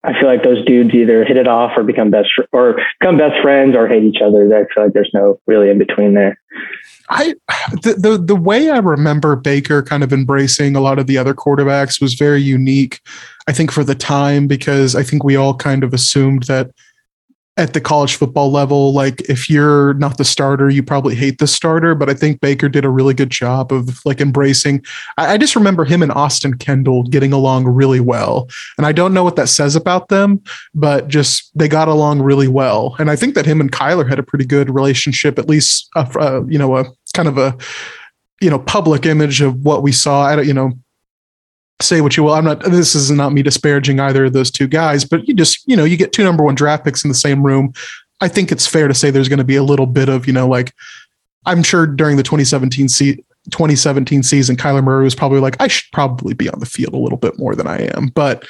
I 0.03 0.19
feel 0.19 0.29
like 0.29 0.43
those 0.43 0.65
dudes 0.65 0.95
either 0.95 1.27
hit 1.27 1.37
it 1.37 1.47
off 1.47 1.73
or 1.77 1.83
become 1.83 2.11
best 2.11 2.31
or 2.53 2.81
become 3.01 3.19
best 3.19 3.43
friends 3.43 3.77
or 3.77 3.87
hate 3.87 4.03
each 4.03 4.23
other. 4.25 4.47
I 4.47 4.65
feel 4.73 4.85
like 4.85 4.95
there's 4.95 5.11
no 5.13 5.39
really 5.47 5.69
in 5.69 5.79
between 5.79 6.15
there. 6.15 6.41
I 7.11 7.35
the, 7.83 7.95
the 7.99 8.17
the 8.17 8.37
way 8.37 8.71
I 8.71 8.79
remember 8.79 9.37
Baker 9.37 9.83
kind 9.83 10.03
of 10.03 10.13
embracing 10.13 10.75
a 10.75 10.81
lot 10.81 10.99
of 10.99 11.07
the 11.07 11.19
other 11.19 11.35
quarterbacks 11.35 12.01
was 12.01 12.15
very 12.15 12.41
unique. 12.41 13.01
I 13.47 13.53
think 13.53 13.71
for 13.71 13.85
the 13.85 13.95
time 13.95 14.47
because 14.47 14.97
I 14.97 15.03
think 15.03 15.23
we 15.23 15.37
all 15.37 15.55
kind 15.55 15.85
of 15.85 15.93
assumed 15.93 16.45
that 16.45 16.71
at 17.61 17.75
the 17.75 17.81
college 17.81 18.17
football 18.17 18.51
level, 18.51 18.95
like 18.95 19.21
if 19.29 19.51
you're 19.51 19.93
not 19.95 20.17
the 20.17 20.25
starter, 20.25 20.71
you 20.71 20.83
probably 20.83 21.15
hate 21.15 21.39
the 21.39 21.47
starter. 21.47 21.95
But 21.95 22.09
I 22.09 22.15
think 22.15 22.41
Baker 22.41 22.71
did 22.71 22.87
a 22.87 22.89
really 22.89 23.13
good 23.13 23.29
job 23.29 23.71
of 23.71 24.01
like 24.07 24.19
embracing. 24.19 24.83
I, 25.19 25.35
I, 25.35 25.37
just 25.37 25.55
remember 25.55 25.85
him 25.85 26.03
and 26.03 26.11
Austin 26.11 26.55
Kendall 26.55 27.03
getting 27.03 27.35
along 27.35 27.67
really 27.67 28.01
well. 28.01 28.49
And 28.79 28.87
I 28.87 28.93
don't 28.93 29.13
know 29.13 29.23
what 29.23 29.37
that 29.37 29.51
says 29.51 29.77
about 29.77 30.09
them, 30.09 30.43
but 30.75 31.09
just 31.09 31.51
they 31.55 31.69
got 31.69 31.87
along 31.87 32.23
really 32.23 32.49
well. 32.49 32.97
And 32.99 33.11
I 33.11 33.17
think 33.17 33.35
that 33.35 33.45
him 33.45 33.61
and 33.61 33.71
Kyler 33.71 34.09
had 34.09 34.19
a 34.19 34.23
pretty 34.23 34.47
good 34.47 34.75
relationship, 34.75 35.39
at 35.39 35.47
least, 35.47 35.87
uh, 35.95 36.07
uh, 36.19 36.43
you 36.47 36.59
know, 36.59 36.79
a 36.79 36.87
kind 37.15 37.29
of 37.29 37.37
a, 37.37 37.55
you 38.41 38.49
know, 38.49 38.59
public 38.59 39.05
image 39.05 39.43
of 39.43 39.67
what 39.67 39.83
we 39.83 39.93
saw. 39.93 40.23
I 40.23 40.37
don't, 40.37 40.47
you 40.47 40.55
know, 40.55 40.73
say 41.83 42.01
what 42.01 42.17
you 42.17 42.23
will. 42.23 42.35
I'm 42.35 42.45
not, 42.45 42.63
this 42.63 42.95
is 42.95 43.11
not 43.11 43.33
me 43.33 43.43
disparaging 43.43 44.01
either 44.01 44.27
of 44.27 44.33
those 44.33 44.51
two 44.51 44.67
guys, 44.67 45.05
but 45.05 45.27
you 45.27 45.35
just, 45.35 45.67
you 45.67 45.77
know, 45.77 45.85
you 45.85 45.97
get 45.97 46.13
two 46.13 46.25
number 46.25 46.43
one 46.43 46.55
draft 46.55 46.85
picks 46.85 47.05
in 47.05 47.09
the 47.09 47.15
same 47.15 47.45
room. 47.45 47.73
I 48.21 48.29
think 48.29 48.53
it's 48.53 48.67
fair 48.67 48.89
to 48.89 48.95
say 48.95 49.11
there's 49.11 49.29
going 49.29 49.39
to 49.39 49.45
be 49.45 49.57
a 49.57 49.63
little 49.63 49.87
bit 49.87 50.09
of, 50.09 50.27
you 50.27 50.33
know, 50.33 50.47
like 50.47 50.75
I'm 51.47 51.63
sure 51.63 51.87
during 51.87 52.17
the 52.17 52.23
2017 52.23 52.89
se- 52.89 53.25
2017 53.51 54.23
season, 54.23 54.57
Kyler 54.57 54.85
Murray 54.85 55.05
was 55.05 55.15
probably 55.15 55.41
like, 55.41 55.57
I 55.61 55.69
should 55.69 55.91
probably 55.93 56.35
be 56.35 56.49
on 56.49 56.61
the 56.61 56.67
field 56.67 56.95
a 56.95 56.99
little 56.99 57.19
bit 57.19 57.39
more 57.39 57.55
than 57.55 57.67
I 57.67 57.89
am. 57.97 58.09
But 58.09 58.47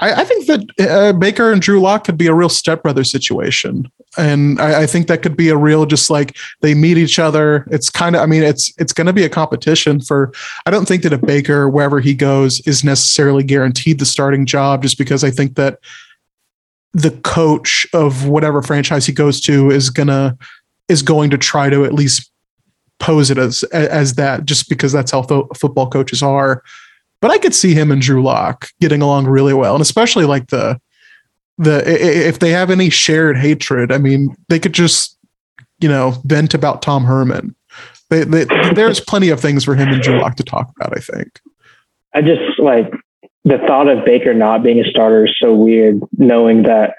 I, 0.00 0.22
I 0.22 0.24
think 0.24 0.46
that 0.46 0.90
uh, 0.90 1.12
Baker 1.12 1.52
and 1.52 1.60
Drew 1.60 1.80
Lock 1.80 2.04
could 2.04 2.16
be 2.16 2.26
a 2.26 2.34
real 2.34 2.48
stepbrother 2.48 3.04
situation 3.04 3.90
and 4.18 4.60
I, 4.60 4.82
I, 4.82 4.86
think 4.86 5.06
that 5.06 5.22
could 5.22 5.36
be 5.36 5.48
a 5.48 5.56
real 5.56 5.86
just 5.86 6.10
like 6.10 6.36
they 6.60 6.74
meet 6.74 6.98
each 6.98 7.18
other. 7.18 7.66
It's 7.70 7.88
kind 7.88 8.14
of 8.14 8.22
i 8.22 8.26
mean 8.26 8.42
it's 8.42 8.72
it's 8.78 8.92
going 8.92 9.06
to 9.06 9.12
be 9.12 9.24
a 9.24 9.28
competition 9.28 10.00
for 10.00 10.32
i 10.66 10.70
don't 10.70 10.86
think 10.86 11.02
that 11.02 11.12
a 11.12 11.18
baker 11.18 11.68
wherever 11.68 12.00
he 12.00 12.14
goes 12.14 12.60
is 12.66 12.84
necessarily 12.84 13.42
guaranteed 13.42 13.98
the 13.98 14.06
starting 14.06 14.44
job 14.44 14.82
just 14.82 14.98
because 14.98 15.24
i 15.24 15.30
think 15.30 15.56
that 15.56 15.78
the 16.92 17.10
coach 17.22 17.86
of 17.94 18.28
whatever 18.28 18.62
franchise 18.62 19.06
he 19.06 19.12
goes 19.12 19.40
to 19.40 19.70
is 19.70 19.90
gonna 19.90 20.36
is 20.88 21.02
going 21.02 21.30
to 21.30 21.38
try 21.38 21.70
to 21.70 21.84
at 21.84 21.94
least 21.94 22.30
pose 22.98 23.30
it 23.30 23.38
as 23.38 23.62
as 23.72 24.14
that 24.14 24.44
just 24.44 24.68
because 24.68 24.92
that's 24.92 25.10
how 25.10 25.22
fo- 25.22 25.48
football 25.56 25.88
coaches 25.88 26.22
are. 26.22 26.62
But 27.20 27.30
i 27.30 27.38
could 27.38 27.54
see 27.54 27.72
him 27.72 27.90
and 27.90 28.02
drew 28.02 28.22
lock 28.22 28.68
getting 28.80 29.00
along 29.00 29.26
really 29.26 29.54
well 29.54 29.74
and 29.74 29.82
especially 29.82 30.24
like 30.24 30.48
the 30.48 30.80
the 31.62 31.82
if 31.86 32.38
they 32.38 32.50
have 32.50 32.70
any 32.70 32.90
shared 32.90 33.36
hatred, 33.36 33.92
I 33.92 33.98
mean, 33.98 34.34
they 34.48 34.58
could 34.58 34.72
just 34.72 35.18
you 35.80 35.88
know 35.88 36.14
vent 36.24 36.54
about 36.54 36.82
Tom 36.82 37.04
Herman. 37.04 37.54
They, 38.10 38.24
they, 38.24 38.44
there's 38.74 39.00
plenty 39.00 39.30
of 39.30 39.40
things 39.40 39.64
for 39.64 39.74
him 39.74 39.88
and 39.88 40.02
Drew 40.02 40.20
Lock 40.20 40.36
to 40.36 40.42
talk 40.42 40.70
about. 40.76 40.96
I 40.96 41.00
think. 41.00 41.40
I 42.14 42.20
just 42.20 42.58
like 42.58 42.92
the 43.44 43.58
thought 43.66 43.88
of 43.88 44.04
Baker 44.04 44.34
not 44.34 44.62
being 44.62 44.80
a 44.80 44.88
starter 44.88 45.26
is 45.26 45.34
so 45.40 45.54
weird, 45.54 46.00
knowing 46.18 46.64
that 46.64 46.94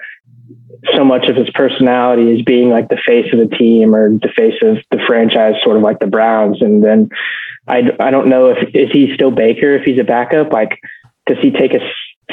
so 0.94 1.04
much 1.04 1.26
of 1.28 1.36
his 1.36 1.48
personality 1.50 2.30
is 2.30 2.42
being 2.42 2.68
like 2.68 2.88
the 2.88 2.98
face 3.06 3.32
of 3.32 3.38
the 3.38 3.56
team 3.56 3.94
or 3.94 4.10
the 4.10 4.32
face 4.36 4.60
of 4.62 4.78
the 4.90 5.02
franchise, 5.06 5.54
sort 5.62 5.76
of 5.76 5.82
like 5.82 5.98
the 6.00 6.06
Browns. 6.06 6.60
And 6.60 6.84
then 6.84 7.08
I, 7.66 7.90
I 7.98 8.10
don't 8.10 8.28
know 8.28 8.50
if 8.50 8.58
is 8.74 8.90
he 8.90 9.14
still 9.14 9.30
Baker 9.30 9.74
if 9.74 9.84
he's 9.84 9.98
a 9.98 10.04
backup. 10.04 10.52
Like, 10.52 10.78
does 11.26 11.38
he 11.40 11.50
take 11.50 11.72
a 11.72 11.80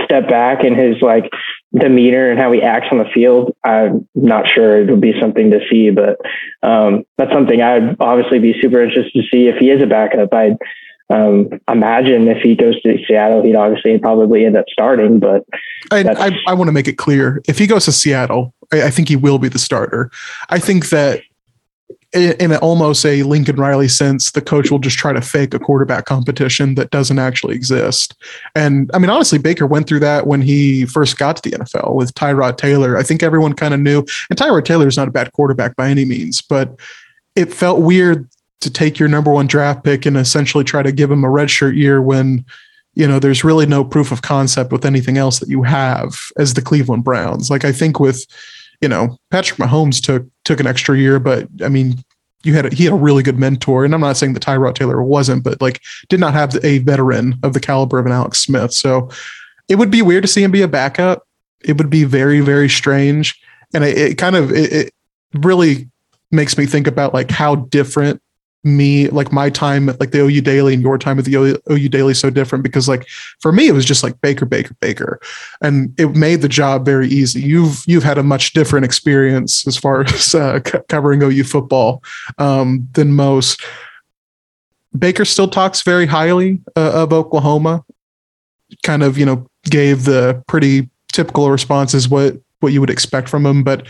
step 0.03 0.29
back 0.29 0.63
in 0.63 0.75
his 0.75 1.01
like 1.01 1.29
demeanor 1.73 2.29
and 2.29 2.39
how 2.39 2.51
he 2.51 2.61
acts 2.61 2.87
on 2.91 2.97
the 2.97 3.09
field, 3.13 3.55
I'm 3.63 4.07
not 4.15 4.45
sure 4.47 4.81
it 4.81 4.89
would 4.89 5.01
be 5.01 5.13
something 5.19 5.51
to 5.51 5.59
see, 5.69 5.89
but 5.89 6.17
um, 6.63 7.03
that's 7.17 7.31
something 7.31 7.61
I'd 7.61 7.97
obviously 7.99 8.39
be 8.39 8.55
super 8.61 8.81
interested 8.81 9.13
to 9.13 9.27
see 9.31 9.47
if 9.47 9.57
he 9.57 9.69
is 9.69 9.81
a 9.81 9.87
backup. 9.87 10.33
I'd 10.33 10.57
um, 11.09 11.49
imagine 11.69 12.27
if 12.27 12.41
he 12.41 12.55
goes 12.55 12.81
to 12.81 12.97
Seattle, 13.05 13.43
he'd 13.43 13.55
obviously 13.55 13.97
probably 13.99 14.45
end 14.45 14.55
up 14.55 14.65
starting. 14.71 15.19
But 15.19 15.43
I, 15.91 16.03
I, 16.07 16.31
I 16.47 16.53
want 16.53 16.69
to 16.69 16.73
make 16.73 16.87
it 16.87 16.97
clear: 16.97 17.41
if 17.47 17.57
he 17.57 17.67
goes 17.67 17.85
to 17.85 17.91
Seattle, 17.91 18.53
I, 18.71 18.83
I 18.83 18.89
think 18.89 19.09
he 19.09 19.15
will 19.15 19.39
be 19.39 19.49
the 19.49 19.59
starter. 19.59 20.09
I 20.49 20.59
think 20.59 20.89
that 20.89 21.21
in 22.13 22.53
almost 22.57 23.05
a 23.05 23.23
Lincoln 23.23 23.55
Riley 23.55 23.87
sense, 23.87 24.31
the 24.31 24.41
coach 24.41 24.69
will 24.69 24.79
just 24.79 24.97
try 24.97 25.13
to 25.13 25.21
fake 25.21 25.53
a 25.53 25.59
quarterback 25.59 26.05
competition 26.05 26.75
that 26.75 26.91
doesn't 26.91 27.19
actually 27.19 27.55
exist. 27.55 28.15
And 28.53 28.91
I 28.93 28.99
mean, 28.99 29.09
honestly, 29.09 29.39
Baker 29.39 29.65
went 29.65 29.87
through 29.87 30.01
that 30.01 30.27
when 30.27 30.41
he 30.41 30.85
first 30.85 31.17
got 31.17 31.37
to 31.37 31.49
the 31.49 31.55
NFL 31.57 31.95
with 31.95 32.13
Tyrod 32.13 32.57
Taylor. 32.57 32.97
I 32.97 33.03
think 33.03 33.23
everyone 33.23 33.53
kind 33.53 33.73
of 33.73 33.79
knew, 33.79 33.99
and 34.29 34.37
Tyrod 34.37 34.65
Taylor 34.65 34.87
is 34.87 34.97
not 34.97 35.07
a 35.07 35.11
bad 35.11 35.31
quarterback 35.31 35.77
by 35.77 35.89
any 35.89 36.03
means, 36.03 36.41
but 36.41 36.77
it 37.35 37.53
felt 37.53 37.81
weird 37.81 38.29
to 38.59 38.69
take 38.69 38.99
your 38.99 39.09
number 39.09 39.31
one 39.31 39.47
draft 39.47 39.83
pick 39.83 40.05
and 40.05 40.17
essentially 40.17 40.65
try 40.65 40.83
to 40.83 40.91
give 40.91 41.09
him 41.09 41.23
a 41.23 41.29
redshirt 41.29 41.75
year 41.75 42.01
when 42.01 42.45
you 42.93 43.07
know 43.07 43.19
there's 43.19 43.45
really 43.45 43.65
no 43.65 43.85
proof 43.85 44.11
of 44.11 44.21
concept 44.21 44.73
with 44.73 44.85
anything 44.85 45.17
else 45.17 45.39
that 45.39 45.49
you 45.49 45.63
have 45.63 46.19
as 46.37 46.55
the 46.55 46.61
Cleveland 46.61 47.05
Browns. 47.05 47.49
Like 47.49 47.63
I 47.63 47.71
think 47.71 48.01
with 48.01 48.25
you 48.81 48.89
know, 48.89 49.17
Patrick 49.29 49.59
Mahomes 49.59 50.01
took 50.01 50.25
took 50.43 50.59
an 50.59 50.67
extra 50.67 50.97
year, 50.97 51.19
but 51.19 51.47
I 51.63 51.69
mean, 51.69 52.03
you 52.43 52.53
had 52.53 52.65
a, 52.65 52.75
he 52.75 52.85
had 52.85 52.93
a 52.93 52.97
really 52.97 53.23
good 53.23 53.37
mentor, 53.37 53.85
and 53.85 53.93
I'm 53.93 54.01
not 54.01 54.17
saying 54.17 54.33
that 54.33 54.43
Tyrod 54.43 54.75
Taylor 54.75 55.01
wasn't, 55.01 55.43
but 55.43 55.61
like 55.61 55.79
did 56.09 56.19
not 56.19 56.33
have 56.33 56.57
a 56.63 56.79
veteran 56.79 57.35
of 57.43 57.53
the 57.53 57.59
caliber 57.59 57.99
of 57.99 58.05
an 58.05 58.11
Alex 58.11 58.39
Smith. 58.39 58.73
So 58.73 59.09
it 59.69 59.75
would 59.75 59.91
be 59.91 60.01
weird 60.01 60.23
to 60.23 60.27
see 60.27 60.43
him 60.43 60.51
be 60.51 60.63
a 60.63 60.67
backup. 60.67 61.27
It 61.63 61.77
would 61.77 61.89
be 61.89 62.03
very 62.03 62.41
very 62.41 62.69
strange, 62.69 63.39
and 63.73 63.83
it, 63.83 63.97
it 63.97 64.17
kind 64.17 64.35
of 64.35 64.51
it, 64.51 64.73
it 64.73 64.93
really 65.33 65.89
makes 66.31 66.57
me 66.57 66.65
think 66.65 66.87
about 66.87 67.13
like 67.13 67.29
how 67.29 67.55
different 67.55 68.21
me 68.63 69.07
like 69.09 69.31
my 69.31 69.49
time 69.49 69.89
at 69.89 69.99
like 69.99 70.11
the 70.11 70.19
OU 70.19 70.41
Daily 70.41 70.73
and 70.73 70.83
your 70.83 70.97
time 70.97 71.17
at 71.17 71.25
the 71.25 71.59
OU 71.69 71.89
Daily 71.89 72.13
so 72.13 72.29
different 72.29 72.63
because 72.63 72.87
like 72.87 73.07
for 73.39 73.51
me 73.51 73.67
it 73.67 73.73
was 73.73 73.85
just 73.85 74.03
like 74.03 74.19
Baker 74.21 74.45
Baker 74.45 74.75
Baker 74.79 75.19
and 75.61 75.99
it 75.99 76.15
made 76.15 76.41
the 76.41 76.47
job 76.47 76.85
very 76.85 77.07
easy. 77.07 77.41
You've 77.41 77.83
you've 77.87 78.03
had 78.03 78.17
a 78.17 78.23
much 78.23 78.53
different 78.53 78.85
experience 78.85 79.65
as 79.67 79.77
far 79.77 80.01
as 80.05 80.35
uh, 80.35 80.59
covering 80.89 81.23
OU 81.23 81.43
football 81.45 82.03
um, 82.37 82.87
than 82.93 83.13
most. 83.13 83.61
Baker 84.97 85.25
still 85.25 85.47
talks 85.47 85.81
very 85.81 86.05
highly 86.05 86.61
uh, 86.75 86.91
of 86.93 87.13
Oklahoma. 87.13 87.83
Kind 88.83 89.03
of 89.03 89.17
you 89.17 89.25
know 89.25 89.47
gave 89.65 90.05
the 90.05 90.43
pretty 90.47 90.89
typical 91.11 91.49
responses 91.49 92.07
what 92.07 92.37
what 92.59 92.73
you 92.73 92.79
would 92.79 92.91
expect 92.91 93.27
from 93.27 93.45
him, 93.45 93.63
but 93.63 93.87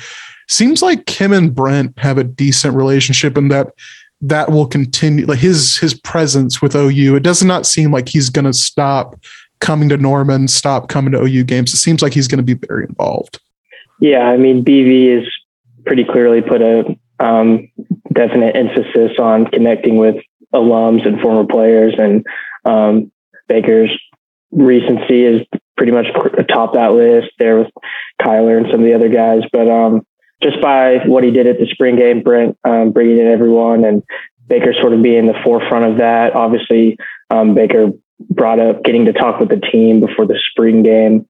seems 0.47 0.81
like 0.81 1.05
Kim 1.05 1.33
and 1.33 1.53
Brent 1.53 1.97
have 1.99 2.17
a 2.17 2.23
decent 2.23 2.75
relationship 2.75 3.37
and 3.37 3.51
that 3.51 3.67
that 4.21 4.51
will 4.51 4.67
continue 4.67 5.25
like 5.25 5.39
his 5.39 5.77
his 5.77 5.93
presence 5.93 6.61
with 6.61 6.75
OU. 6.75 7.15
It 7.15 7.23
does 7.23 7.43
not 7.43 7.65
seem 7.65 7.91
like 7.91 8.09
he's 8.09 8.29
going 8.29 8.45
to 8.45 8.53
stop 8.53 9.19
coming 9.59 9.89
to 9.89 9.97
Norman, 9.97 10.47
stop 10.47 10.89
coming 10.89 11.11
to 11.13 11.21
OU 11.21 11.43
games. 11.45 11.73
It 11.73 11.77
seems 11.77 12.01
like 12.01 12.13
he's 12.13 12.27
going 12.27 12.43
to 12.43 12.55
be 12.55 12.65
very 12.67 12.85
involved. 12.85 13.39
Yeah, 13.99 14.29
I 14.29 14.37
mean 14.37 14.63
BV 14.63 15.21
is 15.21 15.27
pretty 15.85 16.03
clearly 16.03 16.41
put 16.41 16.61
a 16.61 16.95
um, 17.19 17.69
definite 18.13 18.55
emphasis 18.55 19.11
on 19.19 19.45
connecting 19.47 19.97
with 19.97 20.15
alums 20.53 21.07
and 21.07 21.19
former 21.21 21.45
players, 21.47 21.93
and 21.97 22.25
um, 22.65 23.11
Baker's 23.47 23.91
recency 24.51 25.23
is 25.23 25.45
pretty 25.77 25.91
much 25.91 26.07
atop 26.37 26.73
that 26.73 26.93
list 26.93 27.31
there 27.39 27.59
with 27.59 27.69
Kyler 28.21 28.57
and 28.57 28.67
some 28.69 28.81
of 28.81 28.85
the 28.85 28.93
other 28.93 29.09
guys. 29.09 29.43
But 29.51 29.69
um, 29.69 30.05
just 30.41 30.61
by 30.61 30.97
what 31.05 31.23
he 31.23 31.31
did 31.31 31.47
at 31.47 31.59
the 31.59 31.67
spring 31.67 31.95
game, 31.95 32.21
Brent 32.21 32.57
um, 32.63 32.91
bringing 32.91 33.17
in 33.17 33.27
everyone 33.27 33.85
and 33.85 34.03
Baker 34.47 34.73
sort 34.73 34.93
of 34.93 35.01
being 35.01 35.27
the 35.27 35.39
forefront 35.43 35.85
of 35.85 35.97
that. 35.99 36.35
Obviously, 36.35 36.97
um, 37.29 37.55
Baker 37.55 37.91
brought 38.29 38.59
up 38.59 38.83
getting 38.83 39.05
to 39.05 39.13
talk 39.13 39.39
with 39.39 39.49
the 39.49 39.59
team 39.71 39.99
before 39.99 40.25
the 40.25 40.39
spring 40.51 40.83
game. 40.83 41.27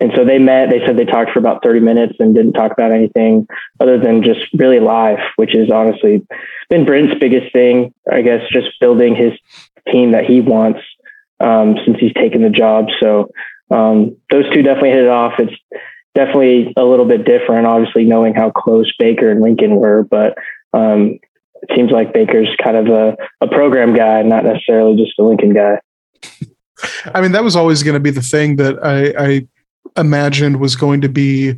And 0.00 0.10
so 0.16 0.24
they 0.24 0.38
met, 0.38 0.68
they 0.68 0.84
said 0.84 0.96
they 0.96 1.04
talked 1.04 1.30
for 1.30 1.38
about 1.38 1.62
30 1.62 1.80
minutes 1.80 2.14
and 2.18 2.34
didn't 2.34 2.54
talk 2.54 2.72
about 2.72 2.90
anything 2.90 3.46
other 3.78 3.98
than 3.98 4.22
just 4.22 4.40
really 4.54 4.80
life, 4.80 5.20
which 5.36 5.54
is 5.54 5.70
honestly 5.70 6.26
been 6.68 6.84
Brent's 6.84 7.14
biggest 7.20 7.52
thing, 7.52 7.94
I 8.10 8.22
guess, 8.22 8.40
just 8.50 8.68
building 8.80 9.14
his 9.14 9.32
team 9.92 10.12
that 10.12 10.24
he 10.24 10.40
wants 10.40 10.80
um, 11.38 11.76
since 11.84 11.98
he's 12.00 12.14
taken 12.14 12.42
the 12.42 12.50
job. 12.50 12.86
So 13.00 13.30
um, 13.70 14.16
those 14.30 14.52
two 14.52 14.62
definitely 14.62 14.90
hit 14.90 15.04
it 15.04 15.08
off. 15.08 15.34
It's 15.38 15.54
definitely 16.14 16.72
a 16.76 16.84
little 16.84 17.06
bit 17.06 17.24
different, 17.24 17.66
obviously 17.66 18.04
knowing 18.04 18.34
how 18.34 18.50
close 18.50 18.92
Baker 18.98 19.30
and 19.30 19.40
Lincoln 19.40 19.76
were, 19.76 20.04
but 20.04 20.36
um, 20.72 21.18
it 21.62 21.70
seems 21.74 21.90
like 21.90 22.12
Baker's 22.12 22.48
kind 22.62 22.76
of 22.76 22.86
a, 22.88 23.16
a 23.40 23.48
program 23.48 23.94
guy, 23.94 24.22
not 24.22 24.44
necessarily 24.44 24.96
just 24.96 25.18
a 25.18 25.22
Lincoln 25.22 25.54
guy. 25.54 25.78
I 27.14 27.20
mean, 27.20 27.32
that 27.32 27.44
was 27.44 27.56
always 27.56 27.82
going 27.82 27.94
to 27.94 28.00
be 28.00 28.10
the 28.10 28.22
thing 28.22 28.56
that 28.56 28.84
I, 28.84 29.14
I 29.18 30.00
imagined 30.00 30.60
was 30.60 30.76
going 30.76 31.00
to 31.02 31.08
be 31.08 31.54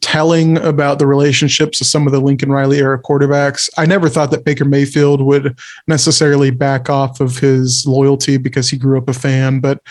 telling 0.00 0.58
about 0.58 1.00
the 1.00 1.06
relationships 1.06 1.80
of 1.80 1.86
some 1.88 2.06
of 2.06 2.12
the 2.12 2.20
Lincoln 2.20 2.52
Riley 2.52 2.78
era 2.78 3.02
quarterbacks. 3.02 3.68
I 3.76 3.84
never 3.84 4.08
thought 4.08 4.30
that 4.30 4.44
Baker 4.44 4.64
Mayfield 4.64 5.20
would 5.22 5.58
necessarily 5.88 6.52
back 6.52 6.88
off 6.88 7.20
of 7.20 7.38
his 7.38 7.84
loyalty 7.86 8.36
because 8.36 8.68
he 8.68 8.78
grew 8.78 8.96
up 8.96 9.08
a 9.08 9.12
fan, 9.12 9.58
but 9.58 9.82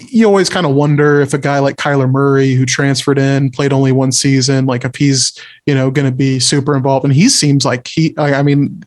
you 0.00 0.26
always 0.26 0.48
kind 0.48 0.66
of 0.66 0.74
wonder 0.74 1.20
if 1.20 1.34
a 1.34 1.38
guy 1.38 1.58
like 1.58 1.76
Kyler 1.76 2.10
Murray, 2.10 2.54
who 2.54 2.66
transferred 2.66 3.18
in, 3.18 3.50
played 3.50 3.72
only 3.72 3.92
one 3.92 4.12
season, 4.12 4.66
like 4.66 4.84
if 4.84 4.96
he's, 4.96 5.38
you 5.66 5.74
know, 5.74 5.90
going 5.90 6.10
to 6.10 6.16
be 6.16 6.38
super 6.38 6.76
involved. 6.76 7.04
And 7.04 7.14
he 7.14 7.28
seems 7.28 7.64
like 7.64 7.88
he, 7.88 8.14
I 8.18 8.42
mean, 8.42 8.82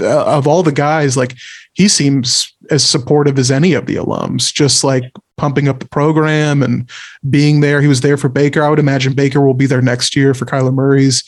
uh, 0.00 0.24
of 0.24 0.46
all 0.46 0.62
the 0.62 0.72
guys, 0.72 1.16
like 1.16 1.34
he 1.72 1.88
seems 1.88 2.54
as 2.70 2.84
supportive 2.84 3.38
as 3.38 3.50
any 3.50 3.72
of 3.72 3.86
the 3.86 3.96
alums, 3.96 4.52
just 4.52 4.84
like 4.84 5.04
pumping 5.36 5.68
up 5.68 5.80
the 5.80 5.88
program 5.88 6.62
and 6.62 6.90
being 7.30 7.60
there. 7.60 7.80
He 7.80 7.88
was 7.88 8.00
there 8.00 8.16
for 8.16 8.28
Baker. 8.28 8.62
I 8.62 8.68
would 8.68 8.78
imagine 8.78 9.14
Baker 9.14 9.40
will 9.40 9.54
be 9.54 9.66
there 9.66 9.80
next 9.80 10.14
year 10.14 10.34
for 10.34 10.44
Kyler 10.44 10.74
Murray's 10.74 11.22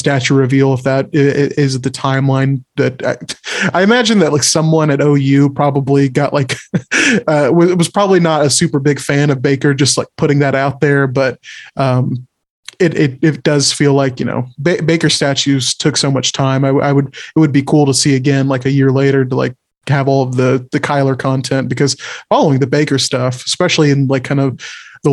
statue 0.00 0.34
reveal 0.34 0.74
if 0.74 0.82
that 0.82 1.08
is 1.12 1.80
the 1.80 1.90
timeline 1.90 2.64
that 2.76 3.04
I, 3.04 3.78
I, 3.78 3.82
imagine 3.82 4.18
that 4.18 4.32
like 4.32 4.42
someone 4.42 4.90
at 4.90 5.00
OU 5.00 5.50
probably 5.50 6.08
got 6.08 6.32
like 6.32 6.54
uh, 7.28 7.50
was 7.52 7.88
probably 7.88 8.18
not 8.18 8.44
a 8.44 8.50
super 8.50 8.80
big 8.80 8.98
fan 8.98 9.30
of 9.30 9.42
Baker 9.42 9.74
just 9.74 9.96
like 9.96 10.08
putting 10.16 10.40
that 10.40 10.54
out 10.54 10.80
there 10.80 11.06
but 11.06 11.38
um, 11.76 12.26
it, 12.80 12.94
it, 12.98 13.18
it 13.22 13.42
does 13.42 13.72
feel 13.72 13.94
like 13.94 14.18
you 14.18 14.26
know 14.26 14.46
ba- 14.58 14.82
Baker 14.82 15.10
statues 15.10 15.74
took 15.74 15.96
so 15.96 16.10
much 16.10 16.32
time. 16.32 16.64
I, 16.64 16.70
I, 16.70 16.92
would 16.92 17.08
it 17.08 17.38
would 17.38 17.52
be 17.52 17.62
cool 17.62 17.86
to 17.86 17.94
see 17.94 18.16
again 18.16 18.48
like 18.48 18.64
a 18.64 18.70
year 18.70 18.90
later 18.90 19.24
to 19.24 19.34
like 19.36 19.54
have 19.86 20.08
all 20.08 20.22
of 20.22 20.36
the 20.36 20.66
the 20.72 20.80
Kyler 20.80 21.18
content 21.18 21.68
because 21.68 21.94
following 22.30 22.58
the 22.58 22.66
Baker 22.66 22.98
stuff, 22.98 23.44
especially 23.44 23.90
in 23.90 24.06
like 24.06 24.24
kind 24.24 24.40
of 24.40 24.60
the 25.02 25.10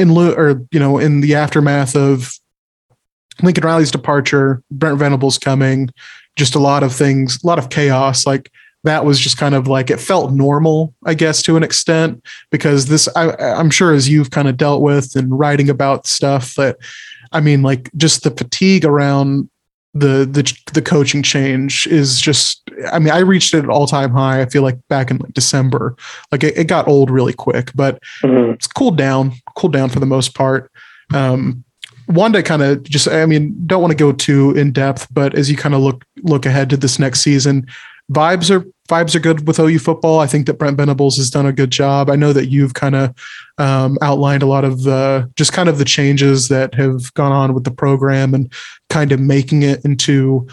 in 0.00 0.10
or 0.10 0.62
you 0.70 0.80
know 0.80 0.98
in 0.98 1.20
the 1.20 1.34
aftermath 1.34 1.94
of 1.94 2.34
Lincoln 3.42 3.64
Riley's 3.64 3.90
departure, 3.90 4.62
Brent 4.70 4.98
Venables 4.98 5.38
coming, 5.38 5.90
just 6.36 6.54
a 6.54 6.58
lot 6.58 6.82
of 6.82 6.94
things, 6.94 7.42
a 7.42 7.46
lot 7.46 7.58
of 7.58 7.70
chaos. 7.70 8.26
Like 8.26 8.50
that 8.84 9.04
was 9.04 9.18
just 9.18 9.36
kind 9.36 9.54
of 9.54 9.66
like 9.68 9.90
it 9.90 10.00
felt 10.00 10.32
normal, 10.32 10.94
I 11.04 11.14
guess, 11.14 11.42
to 11.42 11.56
an 11.56 11.62
extent, 11.62 12.24
because 12.50 12.86
this 12.86 13.08
I, 13.16 13.34
I'm 13.36 13.70
sure 13.70 13.92
as 13.92 14.08
you've 14.08 14.30
kind 14.30 14.48
of 14.48 14.56
dealt 14.56 14.82
with 14.82 15.16
and 15.16 15.38
writing 15.38 15.68
about 15.70 16.06
stuff 16.06 16.54
that 16.54 16.76
I 17.32 17.40
mean, 17.40 17.62
like 17.62 17.90
just 17.96 18.24
the 18.24 18.30
fatigue 18.30 18.84
around 18.84 19.48
the 19.92 20.24
the 20.24 20.72
the 20.72 20.82
coaching 20.82 21.20
change 21.20 21.86
is 21.88 22.20
just 22.20 22.62
i 22.92 22.98
mean 23.00 23.12
i 23.12 23.18
reached 23.18 23.54
it 23.54 23.64
at 23.64 23.70
all 23.70 23.88
time 23.88 24.12
high 24.12 24.40
i 24.40 24.46
feel 24.46 24.62
like 24.62 24.78
back 24.88 25.10
in 25.10 25.16
like 25.16 25.34
december 25.34 25.96
like 26.30 26.44
it, 26.44 26.56
it 26.56 26.68
got 26.68 26.86
old 26.86 27.10
really 27.10 27.32
quick 27.32 27.72
but 27.74 28.00
mm-hmm. 28.22 28.52
it's 28.52 28.68
cooled 28.68 28.96
down 28.96 29.32
cooled 29.56 29.72
down 29.72 29.88
for 29.88 29.98
the 29.98 30.06
most 30.06 30.32
part 30.32 30.70
um 31.12 31.64
to 32.14 32.42
kind 32.42 32.62
of 32.62 32.82
just 32.84 33.08
i 33.08 33.26
mean 33.26 33.54
don't 33.66 33.80
want 33.80 33.90
to 33.90 33.96
go 33.96 34.12
too 34.12 34.52
in 34.52 34.72
depth 34.72 35.06
but 35.12 35.34
as 35.34 35.50
you 35.50 35.56
kind 35.56 35.74
of 35.74 35.80
look 35.80 36.04
look 36.22 36.46
ahead 36.46 36.70
to 36.70 36.76
this 36.76 36.98
next 36.98 37.20
season 37.20 37.66
vibes 38.10 38.50
are 38.50 38.66
vibes 38.90 39.14
are 39.14 39.20
good 39.20 39.46
with 39.46 39.60
OU 39.60 39.78
football. 39.78 40.18
I 40.18 40.26
think 40.26 40.46
that 40.46 40.58
Brent 40.58 40.76
Venables 40.76 41.16
has 41.16 41.30
done 41.30 41.46
a 41.46 41.52
good 41.52 41.70
job. 41.70 42.10
I 42.10 42.16
know 42.16 42.32
that 42.32 42.48
you've 42.48 42.74
kind 42.74 42.96
of 42.96 43.14
um, 43.56 43.96
outlined 44.02 44.42
a 44.42 44.46
lot 44.46 44.64
of 44.64 44.82
the 44.82 45.30
just 45.36 45.52
kind 45.52 45.68
of 45.68 45.78
the 45.78 45.84
changes 45.84 46.48
that 46.48 46.74
have 46.74 47.14
gone 47.14 47.30
on 47.30 47.54
with 47.54 47.62
the 47.64 47.70
program 47.70 48.34
and 48.34 48.52
kind 48.90 49.12
of 49.12 49.20
making 49.20 49.62
it 49.62 49.82
into 49.84 50.46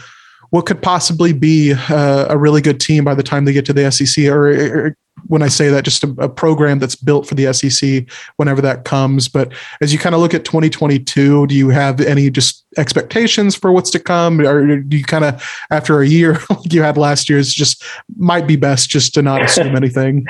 what 0.50 0.66
could 0.66 0.82
possibly 0.82 1.34
be 1.34 1.74
uh, 1.74 2.27
a 2.30 2.38
really 2.38 2.62
good 2.62 2.80
team 2.80 3.04
by 3.04 3.13
the 3.13 3.24
time 3.24 3.46
they 3.46 3.54
get 3.54 3.66
to 3.66 3.74
the 3.74 3.92
SEC 3.92 4.25
or, 4.25 4.48
or 4.88 4.98
when 5.27 5.42
I 5.42 5.48
say 5.48 5.70
that, 5.70 5.84
just 5.84 6.04
a, 6.04 6.10
a, 6.20 6.30
program 6.30 6.80
that's 6.80 6.96
built 6.96 7.27
for 7.27 7.36
the 7.36 7.51
SEC 7.51 8.06
whenever 8.38 8.62
that 8.62 8.86
comes. 8.86 9.27
But 9.27 9.51
as 9.82 9.92
you 9.92 10.00
kind 10.00 10.16
of 10.16 10.22
look 10.22 10.34
at 10.34 10.46
2022, 10.46 11.48
do 11.48 11.56
you 11.56 11.70
have 11.70 12.00
any 12.00 12.30
just 12.30 12.66
expectations 12.77 13.56
for 13.56 13.72
what's 13.72 13.89
to 13.92 14.00
come? 14.00 14.39
Or 14.39 14.77
do 14.77 14.98
you 14.98 15.04
kind 15.04 15.25
of, 15.25 15.44
after 15.72 16.01
a 16.01 16.08
year 16.08 16.34
like 16.50 16.72
you 16.72 16.82
had 16.82 16.98
last 16.98 17.30
year, 17.30 17.39
it's 17.39 17.54
just 17.54 17.84
might 18.18 18.48
be 18.48 18.56
best 18.56 18.89
just 18.89 19.13
to 19.16 19.22
not 19.22 19.42
assume 19.42 19.75
anything? 19.75 20.25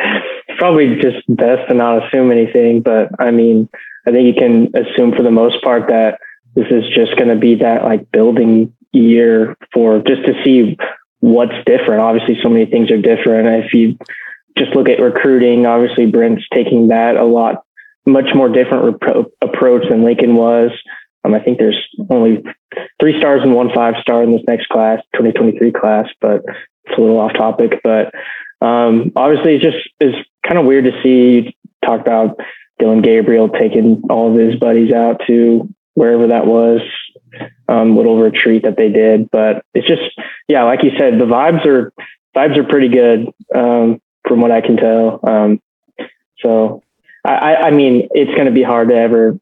Probably 0.58 0.96
just 0.96 1.18
best 1.28 1.68
to 1.68 1.76
not 1.76 2.06
assume 2.08 2.32
anything. 2.32 2.82
But 2.82 3.10
I 3.20 3.32
mean, 3.32 3.70
I 4.08 4.12
think 4.12 4.26
you 4.26 4.34
can 4.34 4.72
assume 4.76 5.14
for 5.16 5.22
the 5.22 5.32
most 5.32 5.62
part 5.64 5.88
that 5.90 6.20
this 6.56 6.68
is 6.72 6.84
just 6.96 7.16
going 7.18 7.30
to 7.30 7.36
be 7.36 7.56
that 7.56 7.84
like 7.84 8.10
building 8.12 8.74
year 8.92 9.56
for 9.74 10.00
just 10.00 10.26
to 10.26 10.34
see 10.44 10.78
what's 11.20 11.54
different. 11.66 12.02
Obviously, 12.02 12.38
so 12.42 12.50
many 12.50 12.66
things 12.66 12.92
are 12.92 13.02
different. 13.02 13.66
If 13.66 13.74
you 13.74 13.98
just 14.58 14.76
look 14.76 14.90
at 14.90 15.00
recruiting, 15.00 15.66
obviously 15.66 16.06
Brent's 16.06 16.44
taking 16.54 16.88
that 16.88 17.16
a 17.16 17.26
lot 17.26 17.64
much 18.06 18.34
more 18.34 18.50
different 18.50 19.00
repro- 19.00 19.30
approach 19.42 19.84
than 19.90 20.04
Lincoln 20.04 20.36
was. 20.36 20.72
Um, 21.24 21.34
I 21.34 21.40
think 21.40 21.60
there's 21.60 21.78
only 22.10 22.42
three 23.00 23.20
stars 23.20 23.42
and 23.44 23.54
one 23.54 23.70
five 23.74 23.96
star 24.02 24.24
in 24.24 24.32
this 24.32 24.44
next 24.48 24.70
class, 24.70 25.02
2023 25.16 25.72
class, 25.74 26.08
but 26.22 26.42
it's 26.86 26.98
a 26.98 27.02
little 27.02 27.20
off 27.20 27.34
topic. 27.34 27.82
But 27.84 28.14
um, 28.66 29.12
obviously, 29.16 29.56
it 29.56 29.62
just 29.62 29.78
is 30.00 30.14
kind 30.48 30.58
of 30.58 30.66
weird 30.66 30.86
to 30.86 31.02
see 31.04 31.40
You 31.40 31.52
talk 31.86 32.02
about 32.02 32.40
Dillon 32.80 33.02
Gabriel 33.02 33.50
taking 33.50 34.04
all 34.10 34.32
of 34.32 34.40
his 34.40 34.60
buddies 34.60 34.94
out 34.94 35.22
to 35.28 35.68
wherever 35.96 36.28
that 36.28 36.46
was, 36.46 36.82
um, 37.68 37.96
little 37.96 38.20
retreat 38.20 38.64
that 38.64 38.78
they 38.78 38.90
did. 38.90 39.30
But 39.32 39.64
it's 39.74 39.88
just, 39.88 40.02
yeah, 40.48 40.64
like 40.64 40.84
you 40.84 40.92
said, 40.98 41.20
the 41.20 41.26
vibes 41.26 41.66
are 41.66 41.94
vibes 42.36 42.58
are 42.58 42.64
pretty 42.64 42.90
good. 42.90 43.30
Um, 43.54 44.02
from 44.28 44.42
what 44.42 44.52
I 44.52 44.62
can 44.62 44.78
tell. 44.78 45.20
Um, 45.24 45.62
so, 46.40 46.84
I, 47.26 47.56
I 47.56 47.72
mean, 47.72 48.08
it's 48.12 48.32
going 48.32 48.46
to 48.46 48.52
be 48.52 48.64
hard 48.64 48.90
to 48.90 48.96
ever 48.96 49.40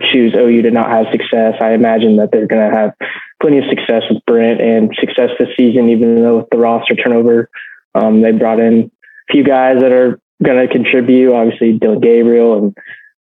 choose 0.00 0.34
OU 0.34 0.62
to 0.62 0.70
not 0.70 0.90
have 0.90 1.06
success. 1.10 1.54
I 1.60 1.72
imagine 1.72 2.16
that 2.16 2.30
they're 2.32 2.46
going 2.46 2.70
to 2.70 2.76
have 2.76 2.94
plenty 3.40 3.58
of 3.58 3.64
success 3.68 4.02
with 4.10 4.24
Brent 4.26 4.60
and 4.60 4.94
success 4.98 5.30
this 5.38 5.48
season, 5.56 5.88
even 5.88 6.22
though 6.22 6.38
with 6.38 6.50
the 6.50 6.58
roster 6.58 6.94
turnover, 6.94 7.50
um, 7.94 8.20
they 8.20 8.32
brought 8.32 8.60
in 8.60 8.90
a 9.28 9.32
few 9.32 9.42
guys 9.42 9.80
that 9.80 9.92
are 9.92 10.20
going 10.42 10.66
to 10.66 10.72
contribute. 10.72 11.34
Obviously, 11.34 11.72
Dillon 11.78 12.00
Gabriel 12.00 12.58
and 12.58 12.76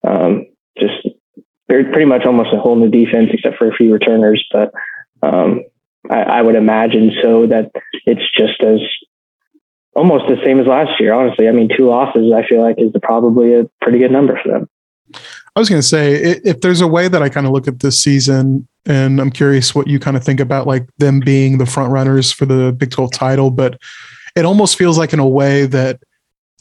um, 0.07 0.47
just 0.79 1.09
pretty 1.68 2.04
much 2.04 2.24
almost 2.24 2.52
a 2.52 2.59
whole 2.59 2.76
new 2.76 2.90
defense 2.90 3.31
except 3.33 3.59
for 3.59 3.68
a 3.68 3.74
few 3.74 3.92
returners. 3.92 4.44
But 4.50 4.72
um, 5.22 5.64
I, 6.11 6.22
I, 6.22 6.42
would 6.42 6.54
imagine 6.54 7.12
so 7.22 7.46
that 7.46 7.70
it's 8.07 8.31
just 8.37 8.62
as 8.62 8.81
almost 9.94 10.24
the 10.28 10.37
same 10.44 10.61
as 10.61 10.66
last 10.66 10.98
year. 11.00 11.12
Honestly, 11.12 11.48
I 11.48 11.52
mean, 11.52 11.68
two 11.76 11.87
losses 11.87 12.33
I 12.35 12.46
feel 12.46 12.62
like 12.62 12.76
is 12.78 12.92
probably 13.02 13.54
a 13.54 13.68
pretty 13.83 13.98
good 13.98 14.12
number 14.12 14.38
for 14.42 14.48
them. 14.48 14.68
I 15.57 15.61
was 15.61 15.68
going 15.68 15.81
to 15.81 15.87
say 15.87 16.14
if 16.44 16.61
there's 16.61 16.81
a 16.81 16.87
way 16.87 17.09
that 17.09 17.22
I 17.22 17.28
kind 17.28 17.46
of 17.46 17.52
look 17.52 17.66
at 17.66 17.81
this 17.81 18.00
season, 18.00 18.68
and 18.87 19.20
I'm 19.20 19.31
curious 19.31 19.74
what 19.74 19.88
you 19.88 19.98
kind 19.98 20.16
of 20.16 20.24
think 20.24 20.40
about 20.40 20.66
like 20.66 20.88
them 20.98 21.20
being 21.20 21.59
the 21.59 21.66
front 21.66 21.92
runners 21.92 22.33
for 22.33 22.46
the 22.46 22.72
Big 22.72 22.90
12 22.90 23.12
title, 23.12 23.50
but 23.50 23.78
it 24.37 24.44
almost 24.44 24.78
feels 24.78 24.96
like 24.96 25.12
in 25.12 25.18
a 25.18 25.26
way 25.26 25.66
that 25.66 26.00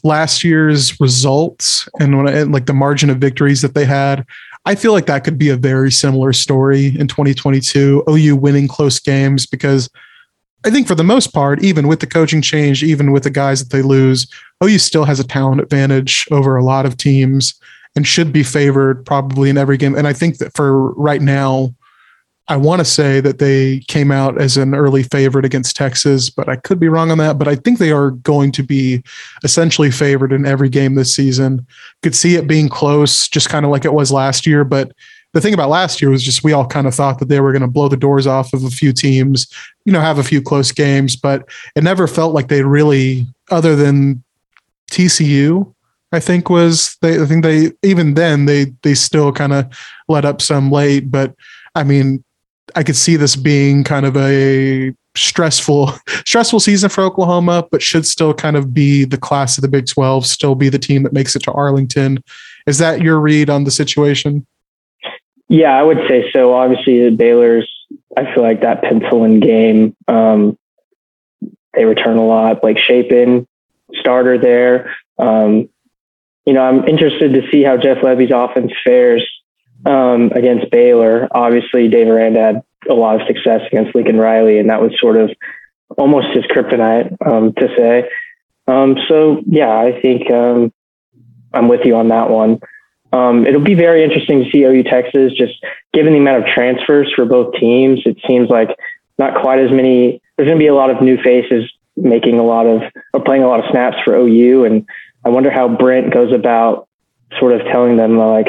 last 0.02 0.44
year's 0.44 0.98
results 1.00 1.88
and 2.00 2.16
when 2.16 2.28
I, 2.28 2.42
like 2.42 2.66
the 2.66 2.74
margin 2.74 3.10
of 3.10 3.18
victories 3.18 3.62
that 3.62 3.74
they 3.74 3.84
had, 3.84 4.26
I 4.68 4.74
feel 4.74 4.92
like 4.92 5.06
that 5.06 5.24
could 5.24 5.38
be 5.38 5.48
a 5.48 5.56
very 5.56 5.90
similar 5.90 6.34
story 6.34 6.88
in 6.88 7.08
2022. 7.08 8.04
OU 8.06 8.36
winning 8.36 8.68
close 8.68 9.00
games 9.00 9.46
because 9.46 9.88
I 10.62 10.68
think 10.68 10.86
for 10.86 10.94
the 10.94 11.02
most 11.02 11.32
part, 11.32 11.64
even 11.64 11.88
with 11.88 12.00
the 12.00 12.06
coaching 12.06 12.42
change, 12.42 12.82
even 12.82 13.10
with 13.10 13.22
the 13.22 13.30
guys 13.30 13.60
that 13.60 13.74
they 13.74 13.80
lose, 13.80 14.30
OU 14.62 14.76
still 14.76 15.06
has 15.06 15.18
a 15.18 15.26
talent 15.26 15.62
advantage 15.62 16.28
over 16.30 16.54
a 16.54 16.62
lot 16.62 16.84
of 16.84 16.98
teams 16.98 17.58
and 17.96 18.06
should 18.06 18.30
be 18.30 18.42
favored 18.42 19.06
probably 19.06 19.48
in 19.48 19.56
every 19.56 19.78
game. 19.78 19.94
And 19.94 20.06
I 20.06 20.12
think 20.12 20.36
that 20.36 20.54
for 20.54 20.92
right 20.92 21.22
now, 21.22 21.74
I 22.50 22.56
want 22.56 22.80
to 22.80 22.84
say 22.84 23.20
that 23.20 23.38
they 23.38 23.80
came 23.88 24.10
out 24.10 24.40
as 24.40 24.56
an 24.56 24.74
early 24.74 25.02
favorite 25.02 25.44
against 25.44 25.76
Texas, 25.76 26.30
but 26.30 26.48
I 26.48 26.56
could 26.56 26.80
be 26.80 26.88
wrong 26.88 27.10
on 27.10 27.18
that. 27.18 27.38
But 27.38 27.46
I 27.46 27.56
think 27.56 27.78
they 27.78 27.92
are 27.92 28.10
going 28.10 28.52
to 28.52 28.62
be 28.62 29.02
essentially 29.44 29.90
favored 29.90 30.32
in 30.32 30.46
every 30.46 30.70
game 30.70 30.94
this 30.94 31.14
season. 31.14 31.66
Could 32.02 32.14
see 32.14 32.36
it 32.36 32.46
being 32.46 32.70
close, 32.70 33.28
just 33.28 33.50
kind 33.50 33.66
of 33.66 33.70
like 33.70 33.84
it 33.84 33.92
was 33.92 34.10
last 34.10 34.46
year, 34.46 34.64
but 34.64 34.92
the 35.34 35.42
thing 35.42 35.52
about 35.52 35.68
last 35.68 36.00
year 36.00 36.10
was 36.10 36.22
just 36.22 36.42
we 36.42 36.54
all 36.54 36.66
kind 36.66 36.86
of 36.86 36.94
thought 36.94 37.18
that 37.18 37.28
they 37.28 37.40
were 37.40 37.52
going 37.52 37.62
to 37.62 37.68
blow 37.68 37.88
the 37.88 37.98
doors 37.98 38.26
off 38.26 38.54
of 38.54 38.64
a 38.64 38.70
few 38.70 38.94
teams, 38.94 39.46
you 39.84 39.92
know, 39.92 40.00
have 40.00 40.18
a 40.18 40.24
few 40.24 40.40
close 40.40 40.72
games, 40.72 41.16
but 41.16 41.46
it 41.76 41.84
never 41.84 42.06
felt 42.06 42.34
like 42.34 42.48
they 42.48 42.62
really, 42.62 43.26
other 43.50 43.76
than 43.76 44.24
TCU, 44.90 45.74
I 46.12 46.20
think 46.20 46.48
was 46.48 46.96
they. 47.02 47.20
I 47.20 47.26
think 47.26 47.44
they 47.44 47.72
even 47.82 48.14
then 48.14 48.46
they 48.46 48.72
they 48.82 48.94
still 48.94 49.30
kind 49.30 49.52
of 49.52 49.66
let 50.08 50.24
up 50.24 50.40
some 50.40 50.70
late, 50.70 51.10
but 51.10 51.34
I 51.74 51.84
mean, 51.84 52.24
I 52.74 52.82
could 52.82 52.96
see 52.96 53.16
this 53.16 53.36
being 53.36 53.84
kind 53.84 54.06
of 54.06 54.16
a 54.16 54.94
stressful 55.16 55.92
stressful 56.24 56.60
season 56.60 56.88
for 56.88 57.02
Oklahoma, 57.02 57.66
but 57.70 57.82
should 57.82 58.06
still 58.06 58.34
kind 58.34 58.56
of 58.56 58.72
be 58.72 59.04
the 59.04 59.18
class 59.18 59.58
of 59.58 59.62
the 59.62 59.68
Big 59.68 59.86
12, 59.86 60.26
still 60.26 60.54
be 60.54 60.68
the 60.68 60.78
team 60.78 61.02
that 61.02 61.12
makes 61.12 61.34
it 61.36 61.42
to 61.44 61.52
Arlington. 61.52 62.22
Is 62.66 62.78
that 62.78 63.00
your 63.00 63.18
read 63.18 63.50
on 63.50 63.64
the 63.64 63.70
situation? 63.70 64.46
Yeah, 65.48 65.70
I 65.70 65.82
would 65.82 66.00
say 66.08 66.30
so. 66.32 66.54
Obviously, 66.54 67.08
the 67.08 67.16
Baylor's, 67.16 67.68
I 68.16 68.32
feel 68.34 68.42
like 68.42 68.60
that 68.60 68.82
pencil 68.82 69.24
in 69.24 69.40
game, 69.40 69.96
um, 70.06 70.58
they 71.72 71.84
return 71.84 72.18
a 72.18 72.26
lot. 72.26 72.60
Blake 72.60 72.78
Shapen, 72.78 73.46
starter 73.94 74.36
there. 74.36 74.94
Um, 75.18 75.70
you 76.44 76.52
know, 76.52 76.62
I'm 76.62 76.86
interested 76.86 77.32
to 77.32 77.50
see 77.50 77.62
how 77.62 77.76
Jeff 77.76 77.98
Lebby's 77.98 78.32
offense 78.32 78.72
fares 78.84 79.26
um, 79.86 80.32
against 80.34 80.70
Baylor. 80.70 81.28
Obviously, 81.30 81.88
Dave 81.88 82.08
Aranda 82.08 82.40
had 82.40 82.62
a 82.88 82.94
lot 82.94 83.20
of 83.20 83.26
success 83.26 83.62
against 83.66 83.94
Lincoln 83.94 84.18
Riley, 84.18 84.58
and 84.58 84.70
that 84.70 84.80
was 84.80 84.92
sort 85.00 85.16
of 85.16 85.30
almost 85.96 86.28
his 86.34 86.44
kryptonite 86.44 87.16
um, 87.26 87.52
to 87.54 87.68
say. 87.76 88.08
Um, 88.66 88.96
so 89.08 89.42
yeah, 89.46 89.70
I 89.70 90.00
think 90.00 90.30
um, 90.30 90.72
I'm 91.52 91.68
with 91.68 91.84
you 91.84 91.96
on 91.96 92.08
that 92.08 92.30
one. 92.30 92.60
Um, 93.12 93.46
it'll 93.46 93.62
be 93.62 93.74
very 93.74 94.04
interesting 94.04 94.44
to 94.44 94.50
see 94.50 94.64
OU 94.64 94.82
Texas, 94.84 95.32
just 95.32 95.54
given 95.94 96.12
the 96.12 96.18
amount 96.18 96.44
of 96.44 96.50
transfers 96.50 97.10
for 97.16 97.24
both 97.24 97.54
teams. 97.54 98.00
It 98.04 98.18
seems 98.28 98.50
like 98.50 98.68
not 99.18 99.40
quite 99.40 99.60
as 99.60 99.70
many. 99.70 100.20
There's 100.36 100.46
going 100.46 100.58
to 100.58 100.62
be 100.62 100.68
a 100.68 100.74
lot 100.74 100.90
of 100.90 101.00
new 101.00 101.16
faces 101.22 101.72
making 101.96 102.38
a 102.38 102.44
lot 102.44 102.66
of 102.66 102.82
or 103.12 103.20
playing 103.20 103.42
a 103.42 103.48
lot 103.48 103.60
of 103.60 103.70
snaps 103.70 103.96
for 104.04 104.14
OU, 104.14 104.64
and 104.64 104.86
I 105.24 105.30
wonder 105.30 105.50
how 105.50 105.68
Brent 105.68 106.12
goes 106.12 106.32
about 106.32 106.88
sort 107.38 107.52
of 107.52 107.66
telling 107.66 107.96
them 107.96 108.18
like, 108.18 108.46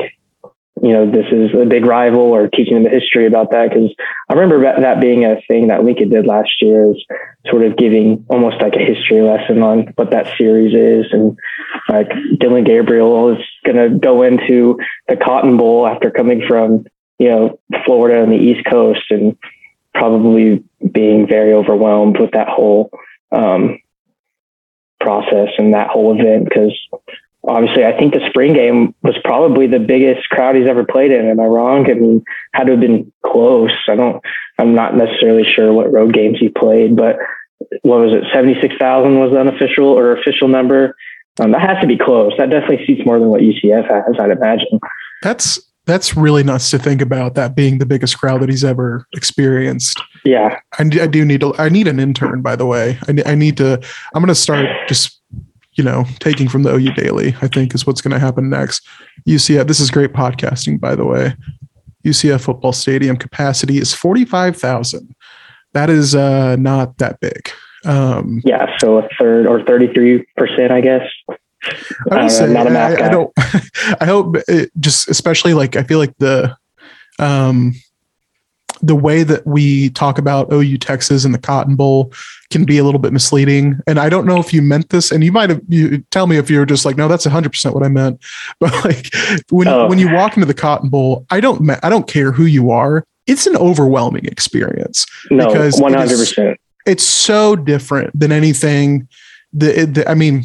you 0.82 0.94
know, 0.94 1.12
this 1.12 1.26
is 1.32 1.52
a 1.60 1.66
big 1.66 1.86
rival 1.86 2.22
or 2.22 2.48
teaching 2.48 2.76
them 2.76 2.84
the 2.84 2.90
history 2.90 3.26
about 3.26 3.52
that. 3.52 3.72
Cause 3.72 3.94
I 4.30 4.34
remember 4.34 4.62
that 4.62 5.02
being 5.02 5.26
a 5.26 5.42
thing 5.48 5.68
that 5.68 5.84
Lincoln 5.84 6.10
did 6.10 6.26
last 6.26 6.62
year 6.62 6.92
is 6.92 7.04
sort 7.48 7.64
of 7.64 7.76
giving 7.76 8.26
almost 8.30 8.62
like 8.62 8.76
a 8.76 8.86
history 8.86 9.22
lesson 9.22 9.62
on 9.62 9.94
what 9.96 10.12
that 10.12 10.38
series 10.38 10.74
is. 10.74 11.12
And 11.12 11.38
like 11.90 12.10
Dillon 12.40 12.64
Gabriel 12.64 13.34
is 13.34 13.46
going 13.66 13.78
to 13.78 13.98
go 13.98 14.24
into 14.24 14.80
the 15.08 15.18
Cotton 15.18 15.58
Bowl 15.58 15.86
after 15.86 16.12
coming 16.12 16.44
from, 16.48 16.86
you 17.18 17.28
know, 17.28 17.60
Florida 17.86 18.24
and 18.24 18.32
the 18.32 18.38
East 18.38 18.66
Coast 18.66 19.04
and 19.10 19.38
probably 19.94 20.64
being 20.92 21.28
very 21.28 21.52
overwhelmed 21.52 22.20
with 22.20 22.32
that 22.32 22.48
whole, 22.48 22.90
um, 23.32 23.80
process 25.00 25.50
and 25.58 25.74
that 25.74 25.90
whole 25.90 26.20
event 26.20 26.46
because 26.46 26.78
obviously 27.48 27.86
I 27.86 27.98
think 27.98 28.14
the 28.14 28.28
spring 28.30 28.54
game 28.54 28.94
was 29.02 29.16
probably 29.24 29.68
the 29.68 29.80
biggest 29.80 30.30
crowd 30.30 30.56
he's 30.56 30.68
ever 30.68 30.84
played 30.84 31.12
in. 31.12 31.26
Am 31.26 31.40
I 31.40 31.46
wrong? 31.46 31.90
I 31.90 31.94
mean, 31.94 32.24
had 32.54 32.66
to 32.66 32.72
have 32.72 32.82
been 32.82 33.12
close. 33.26 33.72
I 33.88 33.96
don't, 33.96 34.22
I'm 34.58 34.76
not 34.76 34.96
necessarily 34.96 35.44
sure 35.44 35.72
what 35.74 35.92
road 35.92 36.14
games 36.14 36.38
he 36.40 36.50
played, 36.50 36.96
but 36.96 37.18
what 37.84 38.00
was 38.00 38.14
it? 38.14 38.24
76,000 38.34 39.20
was 39.20 39.32
the 39.32 39.40
unofficial 39.40 39.88
or 39.88 40.18
official 40.18 40.48
number. 40.48 40.96
Um, 41.40 41.52
that 41.52 41.62
has 41.62 41.82
to 41.82 41.88
be 41.88 41.98
close. 41.98 42.34
That 42.38 42.50
definitely 42.50 42.86
seats 42.86 43.06
more 43.06 43.20
than 43.20 43.30
what 43.30 43.42
UCF 43.42 43.88
has, 43.88 44.16
I'd 44.20 44.32
imagine. 44.32 44.80
That's, 45.22 45.60
that's 45.86 46.16
really 46.16 46.44
nuts 46.44 46.70
to 46.72 46.78
think 46.78 47.02
about 47.02 47.36
that 47.36 47.56
being 47.56 47.78
the 47.78 47.86
biggest 47.86 48.18
crowd 48.18 48.42
that 48.42 48.50
he's 48.50 48.64
ever 48.64 49.08
experienced. 49.14 50.02
Yeah. 50.26 50.60
I, 50.78 50.84
I 50.84 51.08
do 51.08 51.24
need 51.24 51.42
to, 51.42 51.56
I 51.58 51.70
need 51.70 51.88
an 51.88 52.00
intern, 52.00 52.42
by 52.42 52.56
the 52.56 52.66
way. 52.66 53.00
I, 53.08 53.32
I 53.32 53.36
need 53.36 53.58
to, 53.58 53.82
I'm 54.14 54.22
going 54.22 54.28
to 54.28 54.36
start 54.36 54.68
just 54.88 55.22
you 55.80 55.86
know, 55.86 56.04
taking 56.20 56.50
from 56.50 56.64
the 56.64 56.76
OU 56.76 56.92
Daily, 56.92 57.34
I 57.42 57.48
think 57.48 57.74
is 57.74 57.88
what's 57.88 58.02
going 58.02 58.12
to 58.12 58.20
happen 58.20 58.50
next. 58.50 58.86
UCF, 59.26 59.66
this 59.66 59.80
is 59.80 59.90
great 59.90 60.12
podcasting, 60.12 60.78
by 60.78 60.94
the 60.94 61.06
way. 61.06 61.34
UCF 62.06 62.42
football 62.42 62.74
stadium 62.74 63.16
capacity 63.16 63.78
is 63.78 63.94
45,000. 63.94 65.16
That 65.72 65.90
is 65.90 66.16
uh, 66.16 66.58
not 66.58 66.98
that 66.98 67.22
big. 67.22 67.50
Um, 67.86 68.42
yeah, 68.44 68.78
so 68.80 68.98
a 68.98 69.08
third 69.18 69.48
or 69.48 69.62
33%, 69.62 70.26
I 70.70 70.82
guess. 70.82 71.08
I, 72.12 72.24
would 72.24 72.32
say, 72.32 72.54
I, 72.54 73.06
I, 73.06 73.10
don't, 73.10 73.32
I 74.02 74.06
hope 74.06 74.36
it 74.50 74.72
just, 74.82 75.08
especially 75.08 75.54
like, 75.54 75.78
I 75.78 75.84
feel 75.84 76.00
like 76.00 76.18
the, 76.18 76.58
um, 77.20 77.74
the 78.82 78.96
way 78.96 79.24
that 79.24 79.46
we 79.46 79.90
talk 79.92 80.18
about 80.18 80.52
OU 80.52 80.78
Texas 80.78 81.26
and 81.26 81.34
the 81.34 81.40
Cotton 81.40 81.76
Bowl 81.76 82.14
can 82.50 82.66
be 82.66 82.78
a 82.78 82.84
little 82.84 83.00
bit 83.00 83.14
misleading. 83.14 83.80
And 83.88 84.00
I 84.00 84.10
don't 84.10 84.26
know 84.26 84.40
if 84.40 84.54
you 84.54 84.62
meant 84.62 84.90
this, 84.90 85.12
and 85.12 85.24
you 85.24 85.32
might 85.32 85.50
have 85.50 85.62
you 85.68 86.00
tell 86.12 86.28
me 86.28 86.38
if 86.38 86.50
you're 86.50 86.66
just 86.66 86.86
like, 86.86 86.98
no, 86.98 87.08
that's 87.08 87.26
hundred 87.26 87.52
percent 87.52 87.76
what 87.76 87.84
I 87.84 87.90
meant. 87.90 88.20
But 88.60 88.74
like 88.84 89.14
when 89.50 89.68
oh. 89.68 89.88
when 89.88 90.00
you 90.00 90.14
walk 90.14 90.36
into 90.36 90.46
the 90.46 90.54
Cotton 90.54 90.90
Bowl, 90.90 91.26
I 91.30 91.40
don't 91.40 91.70
I 91.84 91.90
don't 91.90 92.08
care 92.08 92.32
who 92.32 92.46
you 92.46 92.72
are. 92.72 93.06
It's 93.28 93.46
an 93.46 93.56
overwhelming 93.56 94.26
experience. 94.26 95.06
No, 95.30 95.48
one 95.48 95.94
hundred 95.94 96.18
percent. 96.18 96.60
It's 96.86 97.04
so 97.04 97.56
different 97.56 98.18
than 98.20 98.32
anything. 98.32 99.08
The, 99.54 99.86
the 99.86 100.10
I 100.10 100.16
mean, 100.16 100.44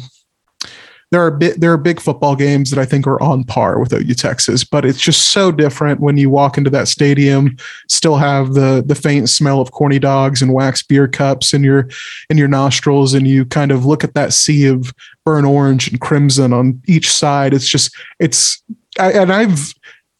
there 1.11 1.21
are 1.21 1.31
bit 1.31 1.59
there 1.59 1.71
are 1.71 1.77
big 1.77 1.99
football 1.99 2.35
games 2.35 2.71
that 2.71 2.79
I 2.79 2.85
think 2.85 3.05
are 3.05 3.21
on 3.21 3.43
par 3.43 3.79
with 3.79 3.93
OU 3.93 4.15
Texas, 4.15 4.63
but 4.63 4.85
it's 4.85 4.99
just 4.99 5.29
so 5.29 5.51
different 5.51 5.99
when 5.99 6.17
you 6.17 6.29
walk 6.29 6.57
into 6.57 6.69
that 6.71 6.87
stadium, 6.87 7.55
still 7.87 8.17
have 8.17 8.53
the 8.53 8.83
the 8.85 8.95
faint 8.95 9.29
smell 9.29 9.61
of 9.61 9.71
corny 9.71 9.99
dogs 9.99 10.41
and 10.41 10.53
wax 10.53 10.81
beer 10.81 11.07
cups 11.07 11.53
in 11.53 11.63
your 11.63 11.87
in 12.29 12.37
your 12.37 12.47
nostrils, 12.47 13.13
and 13.13 13.27
you 13.27 13.45
kind 13.45 13.71
of 13.71 13.85
look 13.85 14.03
at 14.03 14.13
that 14.15 14.33
sea 14.33 14.65
of 14.65 14.93
burnt 15.25 15.45
orange 15.45 15.87
and 15.87 16.01
crimson 16.01 16.53
on 16.53 16.81
each 16.87 17.11
side. 17.11 17.53
It's 17.53 17.67
just 17.67 17.95
it's 18.19 18.63
I, 18.99 19.11
and 19.11 19.31
I've 19.31 19.73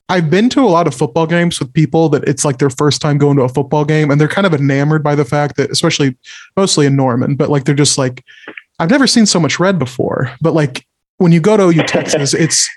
I've 0.08 0.30
been 0.30 0.50
to 0.50 0.62
a 0.62 0.70
lot 0.70 0.86
of 0.86 0.94
football 0.94 1.26
games 1.26 1.60
with 1.60 1.74
people 1.74 2.10
that 2.10 2.24
it's 2.28 2.46
like 2.46 2.60
their 2.60 2.70
first 2.70 3.02
time 3.02 3.18
going 3.18 3.38
to 3.38 3.44
a 3.44 3.50
football 3.50 3.86
game, 3.86 4.12
and 4.12 4.22
they're 4.22 4.28
kind 4.28 4.46
of 4.46 4.54
enamored 4.54 5.04
by 5.04 5.16
the 5.16 5.26
fact 5.26 5.58
that, 5.58 5.72
especially 5.72 6.16
mostly 6.56 6.86
in 6.86 6.96
Norman, 6.96 7.36
but 7.36 7.50
like 7.50 7.66
they're 7.66 7.74
just 7.74 7.98
like 7.98 8.24
I've 8.80 8.90
never 8.90 9.08
seen 9.08 9.26
so 9.26 9.40
much 9.40 9.60
red 9.60 9.80
before, 9.80 10.34
but 10.42 10.54
like 10.54 10.86
when 11.18 11.32
you 11.32 11.40
go 11.40 11.58
to 11.58 11.64
OU 11.64 11.84
Texas, 11.84 12.34
it's 12.36 12.70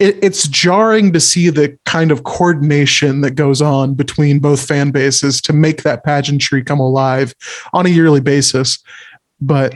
it, 0.00 0.16
it's 0.22 0.48
jarring 0.48 1.12
to 1.12 1.20
see 1.20 1.50
the 1.50 1.78
kind 1.86 2.10
of 2.10 2.24
coordination 2.24 3.20
that 3.20 3.32
goes 3.32 3.62
on 3.62 3.94
between 3.94 4.40
both 4.40 4.66
fan 4.66 4.90
bases 4.90 5.40
to 5.42 5.52
make 5.52 5.82
that 5.82 6.04
pageantry 6.04 6.64
come 6.64 6.80
alive 6.80 7.32
on 7.72 7.86
a 7.86 7.88
yearly 7.88 8.20
basis. 8.20 8.78
But 9.40 9.74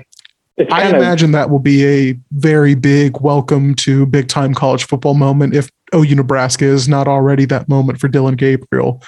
I 0.71 0.89
imagine 0.89 1.31
of, 1.31 1.33
that 1.33 1.51
will 1.51 1.61
be 1.61 1.87
a 1.87 2.19
very 2.33 2.75
big 2.75 3.21
welcome 3.21 3.75
to 3.77 4.07
big 4.07 4.29
time 4.29 4.55
college 4.55 4.85
football 4.85 5.15
moment 5.15 5.55
if 5.55 5.71
OU 5.95 6.17
Nebraska 6.17 6.65
is 6.65 6.89
not 6.89 7.07
already 7.07 7.45
that 7.47 7.69
moment 7.69 8.01
for 8.01 8.09
Dillon 8.09 8.35
Gabriel. 8.35 9.01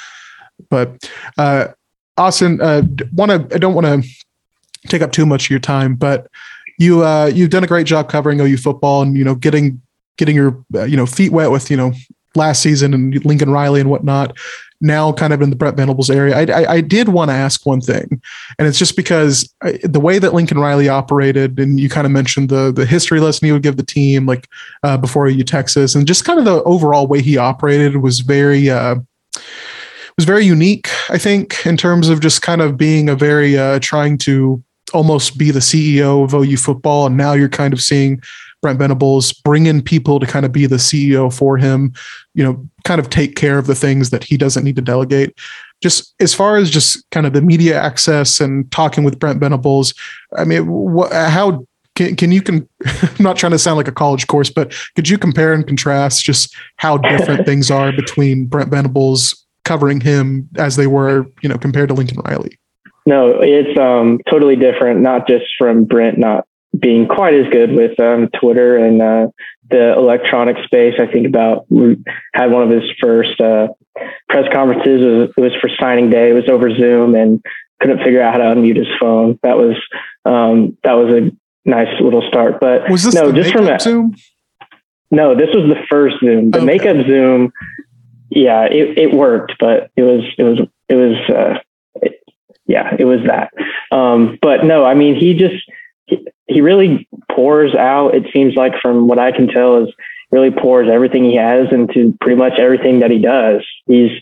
But 0.68 1.10
uh, 1.38 1.68
Austin, 2.16 2.60
uh, 2.60 2.82
want 3.12 3.30
to 3.30 3.54
I 3.54 3.58
don't 3.58 3.74
want 3.74 3.86
to 3.86 4.08
take 4.88 5.02
up 5.02 5.12
too 5.12 5.26
much 5.26 5.46
of 5.46 5.50
your 5.50 5.60
time, 5.60 5.94
but 5.94 6.28
you 6.78 7.04
uh, 7.04 7.26
you've 7.26 7.50
done 7.50 7.64
a 7.64 7.68
great 7.68 7.86
job 7.86 8.08
covering 8.08 8.40
OU 8.40 8.56
football 8.56 9.02
and 9.02 9.16
you 9.16 9.24
know 9.24 9.34
getting 9.34 9.80
getting 10.16 10.34
your 10.34 10.64
uh, 10.74 10.84
you 10.84 10.96
know 10.96 11.06
feet 11.06 11.30
wet 11.30 11.50
with 11.50 11.70
you 11.70 11.76
know 11.76 11.92
last 12.34 12.62
season 12.62 12.94
and 12.94 13.24
Lincoln 13.24 13.50
Riley 13.50 13.80
and 13.80 13.90
whatnot. 13.90 14.36
Now, 14.82 15.12
kind 15.12 15.34
of 15.34 15.42
in 15.42 15.50
the 15.50 15.56
Brent 15.56 15.76
Venables 15.76 16.08
area, 16.08 16.34
I, 16.34 16.62
I, 16.62 16.72
I 16.74 16.80
did 16.80 17.10
want 17.10 17.30
to 17.30 17.34
ask 17.34 17.66
one 17.66 17.82
thing, 17.82 18.22
and 18.58 18.66
it's 18.66 18.78
just 18.78 18.96
because 18.96 19.52
I, 19.62 19.78
the 19.82 20.00
way 20.00 20.18
that 20.18 20.32
Lincoln 20.32 20.58
Riley 20.58 20.88
operated, 20.88 21.60
and 21.60 21.78
you 21.78 21.90
kind 21.90 22.06
of 22.06 22.12
mentioned 22.12 22.48
the 22.48 22.72
the 22.72 22.86
history 22.86 23.20
lesson 23.20 23.44
he 23.44 23.52
would 23.52 23.62
give 23.62 23.76
the 23.76 23.82
team, 23.82 24.24
like 24.24 24.48
uh, 24.82 24.96
before 24.96 25.26
OU 25.26 25.42
Texas, 25.42 25.94
and 25.94 26.06
just 26.06 26.24
kind 26.24 26.38
of 26.38 26.46
the 26.46 26.62
overall 26.62 27.06
way 27.06 27.20
he 27.20 27.36
operated 27.36 27.96
was 27.96 28.20
very 28.20 28.70
uh, 28.70 28.94
was 30.16 30.24
very 30.24 30.46
unique. 30.46 30.88
I 31.10 31.18
think 31.18 31.66
in 31.66 31.76
terms 31.76 32.08
of 32.08 32.20
just 32.20 32.40
kind 32.40 32.62
of 32.62 32.78
being 32.78 33.10
a 33.10 33.14
very 33.14 33.58
uh, 33.58 33.80
trying 33.80 34.16
to 34.18 34.64
almost 34.90 35.38
be 35.38 35.50
the 35.50 35.60
CEO 35.60 36.24
of 36.24 36.34
OU 36.34 36.56
football. 36.56 37.06
And 37.06 37.16
now 37.16 37.32
you're 37.32 37.48
kind 37.48 37.72
of 37.72 37.80
seeing 37.80 38.22
Brent 38.62 38.78
Venables 38.78 39.32
bring 39.32 39.66
in 39.66 39.82
people 39.82 40.20
to 40.20 40.26
kind 40.26 40.44
of 40.44 40.52
be 40.52 40.66
the 40.66 40.76
CEO 40.76 41.32
for 41.32 41.56
him, 41.56 41.94
you 42.34 42.44
know, 42.44 42.68
kind 42.84 43.00
of 43.00 43.08
take 43.08 43.36
care 43.36 43.58
of 43.58 43.66
the 43.66 43.74
things 43.74 44.10
that 44.10 44.24
he 44.24 44.36
doesn't 44.36 44.64
need 44.64 44.76
to 44.76 44.82
delegate. 44.82 45.38
Just 45.82 46.14
as 46.20 46.34
far 46.34 46.56
as 46.56 46.70
just 46.70 47.08
kind 47.10 47.26
of 47.26 47.32
the 47.32 47.40
media 47.40 47.80
access 47.80 48.40
and 48.40 48.70
talking 48.70 49.02
with 49.02 49.18
Brent 49.18 49.40
Venables, 49.40 49.94
I 50.36 50.44
mean, 50.44 50.66
what, 50.66 51.10
how 51.12 51.64
can, 51.96 52.16
can 52.16 52.32
you 52.32 52.42
can 52.42 52.68
I'm 52.84 53.22
not 53.22 53.36
trying 53.36 53.52
to 53.52 53.58
sound 53.58 53.78
like 53.78 53.88
a 53.88 53.92
college 53.92 54.26
course, 54.26 54.50
but 54.50 54.74
could 54.94 55.08
you 55.08 55.16
compare 55.16 55.54
and 55.54 55.66
contrast 55.66 56.24
just 56.24 56.54
how 56.76 56.98
different 56.98 57.46
things 57.46 57.70
are 57.70 57.92
between 57.92 58.46
Brent 58.46 58.70
Venables 58.70 59.46
covering 59.64 60.00
him 60.00 60.48
as 60.56 60.76
they 60.76 60.86
were, 60.86 61.26
you 61.42 61.48
know, 61.48 61.56
compared 61.56 61.88
to 61.88 61.94
Lincoln 61.94 62.20
Riley? 62.24 62.58
No, 63.06 63.40
it's 63.40 63.78
um, 63.78 64.20
totally 64.30 64.56
different, 64.56 65.00
not 65.00 65.26
just 65.26 65.46
from 65.58 65.84
Brent 65.84 66.18
not 66.18 66.46
being 66.78 67.08
quite 67.08 67.34
as 67.34 67.46
good 67.50 67.72
with 67.72 67.98
um, 67.98 68.28
Twitter 68.40 68.76
and 68.76 69.02
uh, 69.02 69.26
the 69.70 69.92
electronic 69.94 70.56
space. 70.64 70.94
I 71.00 71.06
think 71.06 71.26
about 71.26 71.66
had 72.34 72.50
one 72.50 72.62
of 72.62 72.70
his 72.70 72.88
first 73.00 73.40
uh, 73.40 73.68
press 74.28 74.46
conferences. 74.52 75.02
It 75.02 75.06
was, 75.06 75.28
it 75.36 75.40
was, 75.40 75.52
for 75.60 75.70
signing 75.80 76.10
day. 76.10 76.30
It 76.30 76.34
was 76.34 76.48
over 76.48 76.72
Zoom 76.74 77.14
and 77.14 77.44
couldn't 77.80 77.98
figure 77.98 78.22
out 78.22 78.34
how 78.34 78.38
to 78.38 78.54
unmute 78.54 78.76
his 78.76 78.88
phone. 79.00 79.38
That 79.42 79.56
was 79.56 79.76
um, 80.24 80.76
that 80.84 80.92
was 80.92 81.12
a 81.12 81.30
nice 81.68 82.00
little 82.00 82.22
start. 82.28 82.60
But 82.60 82.88
was 82.90 83.04
this 83.04 83.14
no, 83.14 83.32
just 83.32 83.52
from 83.52 83.64
that 83.64 83.82
Zoom? 83.82 84.14
No, 85.10 85.34
this 85.34 85.48
was 85.52 85.68
the 85.68 85.82
first 85.88 86.16
Zoom. 86.20 86.50
The 86.50 86.58
okay. 86.58 86.66
makeup 86.66 87.06
Zoom. 87.06 87.52
Yeah, 88.28 88.66
it, 88.66 88.96
it 88.96 89.12
worked, 89.12 89.54
but 89.58 89.90
it 89.96 90.02
was 90.02 90.22
it 90.38 90.44
was 90.44 90.60
it 90.88 90.94
was 90.94 91.16
uh, 91.28 91.58
yeah, 92.70 92.94
it 92.96 93.04
was 93.04 93.18
that. 93.26 93.52
Um, 93.90 94.38
but 94.40 94.64
no, 94.64 94.84
I 94.84 94.94
mean, 94.94 95.16
he 95.16 95.34
just, 95.34 95.56
he, 96.06 96.24
he 96.46 96.60
really 96.60 97.08
pours 97.32 97.74
out, 97.74 98.14
it 98.14 98.26
seems 98.32 98.54
like 98.54 98.74
from 98.80 99.08
what 99.08 99.18
I 99.18 99.32
can 99.32 99.48
tell 99.48 99.82
is 99.82 99.92
really 100.30 100.52
pours 100.52 100.88
everything 100.88 101.24
he 101.24 101.34
has 101.34 101.66
into 101.72 102.16
pretty 102.20 102.38
much 102.38 102.60
everything 102.60 103.00
that 103.00 103.10
he 103.10 103.18
does. 103.18 103.66
He's 103.86 104.12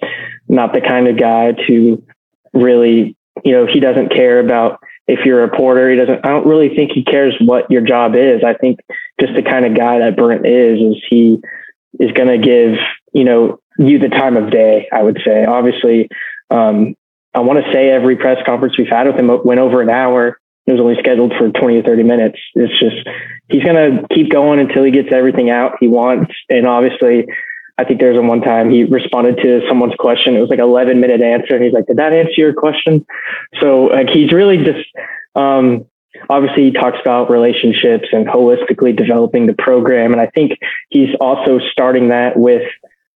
not 0.49 0.73
the 0.73 0.81
kind 0.81 1.09
of 1.09 1.19
guy 1.19 1.53
to 1.67 2.03
really, 2.55 3.15
you 3.45 3.53
know, 3.53 3.67
he 3.67 3.81
doesn't 3.81 4.15
care 4.15 4.41
about 4.41 4.81
if 5.07 5.27
you're 5.27 5.43
a 5.43 5.47
reporter. 5.47 5.91
He 5.91 5.97
doesn't, 5.97 6.25
I 6.25 6.31
don't 6.31 6.47
really 6.47 6.75
think 6.75 6.93
he 6.93 7.05
cares 7.05 7.35
what 7.41 7.71
your 7.71 7.83
job 7.83 8.17
is. 8.17 8.43
I 8.43 8.55
think 8.55 8.81
just 9.21 9.35
the 9.35 9.43
kind 9.43 9.67
of 9.67 9.77
guy 9.77 9.99
that 9.99 10.17
Brent 10.17 10.47
is, 10.47 10.81
is 10.81 11.05
he 11.11 11.39
is 12.01 12.13
going 12.13 12.29
to 12.29 12.39
give, 12.39 12.79
you 13.13 13.25
know, 13.25 13.61
you 13.79 13.99
the 13.99 14.09
time 14.09 14.39
of 14.39 14.51
day. 14.51 14.89
I 14.91 15.03
would 15.03 15.21
say, 15.23 15.45
obviously, 15.45 16.09
um, 16.51 16.95
I 17.35 17.41
want 17.41 17.65
to 17.65 17.73
say 17.73 17.91
every 17.91 18.17
press 18.17 18.39
conference 18.45 18.79
we've 18.79 18.89
had 18.89 19.07
with 19.07 19.17
him 19.17 19.31
went 19.45 19.61
over 19.61 19.81
an 19.83 19.91
hour. 19.91 20.39
It 20.67 20.73
was 20.73 20.81
only 20.81 20.97
scheduled 20.99 21.33
for 21.39 21.51
20 21.51 21.79
or 21.79 21.83
30 21.83 22.03
minutes. 22.03 22.39
It's 22.55 22.79
just, 22.79 22.97
he's 23.49 23.63
going 23.63 23.77
to 23.77 24.07
keep 24.15 24.31
going 24.31 24.61
until 24.61 24.85
he 24.85 24.91
gets 24.91 25.09
everything 25.13 25.51
out 25.51 25.77
he 25.81 25.89
wants. 25.89 26.33
And 26.51 26.67
obviously, 26.67 27.27
I 27.79 27.85
think 27.85 28.01
there's 28.01 28.19
one 28.19 28.41
time 28.41 28.71
he 28.71 28.85
responded 28.85 29.39
to 29.39 29.63
someone's 29.69 29.95
question. 29.99 30.37
It 30.37 30.41
was 30.41 30.51
like 30.51 30.59
11 30.59 31.01
minute 31.01 31.23
answer. 31.23 31.55
And 31.55 31.65
he's 31.65 31.73
like, 31.73 31.87
did 31.87 31.97
that 31.99 32.13
answer 32.13 32.35
your 32.37 32.53
question? 32.53 33.07
So 33.61 33.85
like, 33.85 34.11
he's 34.11 34.33
really 34.33 34.59
just, 34.59 34.87
um, 35.35 35.87
obviously 36.29 36.65
he 36.65 36.71
talks 36.73 36.99
about 37.01 37.31
relationships 37.31 38.09
and 38.13 38.27
holistically 38.27 38.97
developing 38.97 39.47
the 39.47 39.55
program. 39.55 40.13
And 40.13 40.21
I 40.21 40.27
think 40.27 40.59
he's 40.91 41.15
also 41.21 41.61
starting 41.71 42.09
that 42.09 42.37
with 42.37 42.63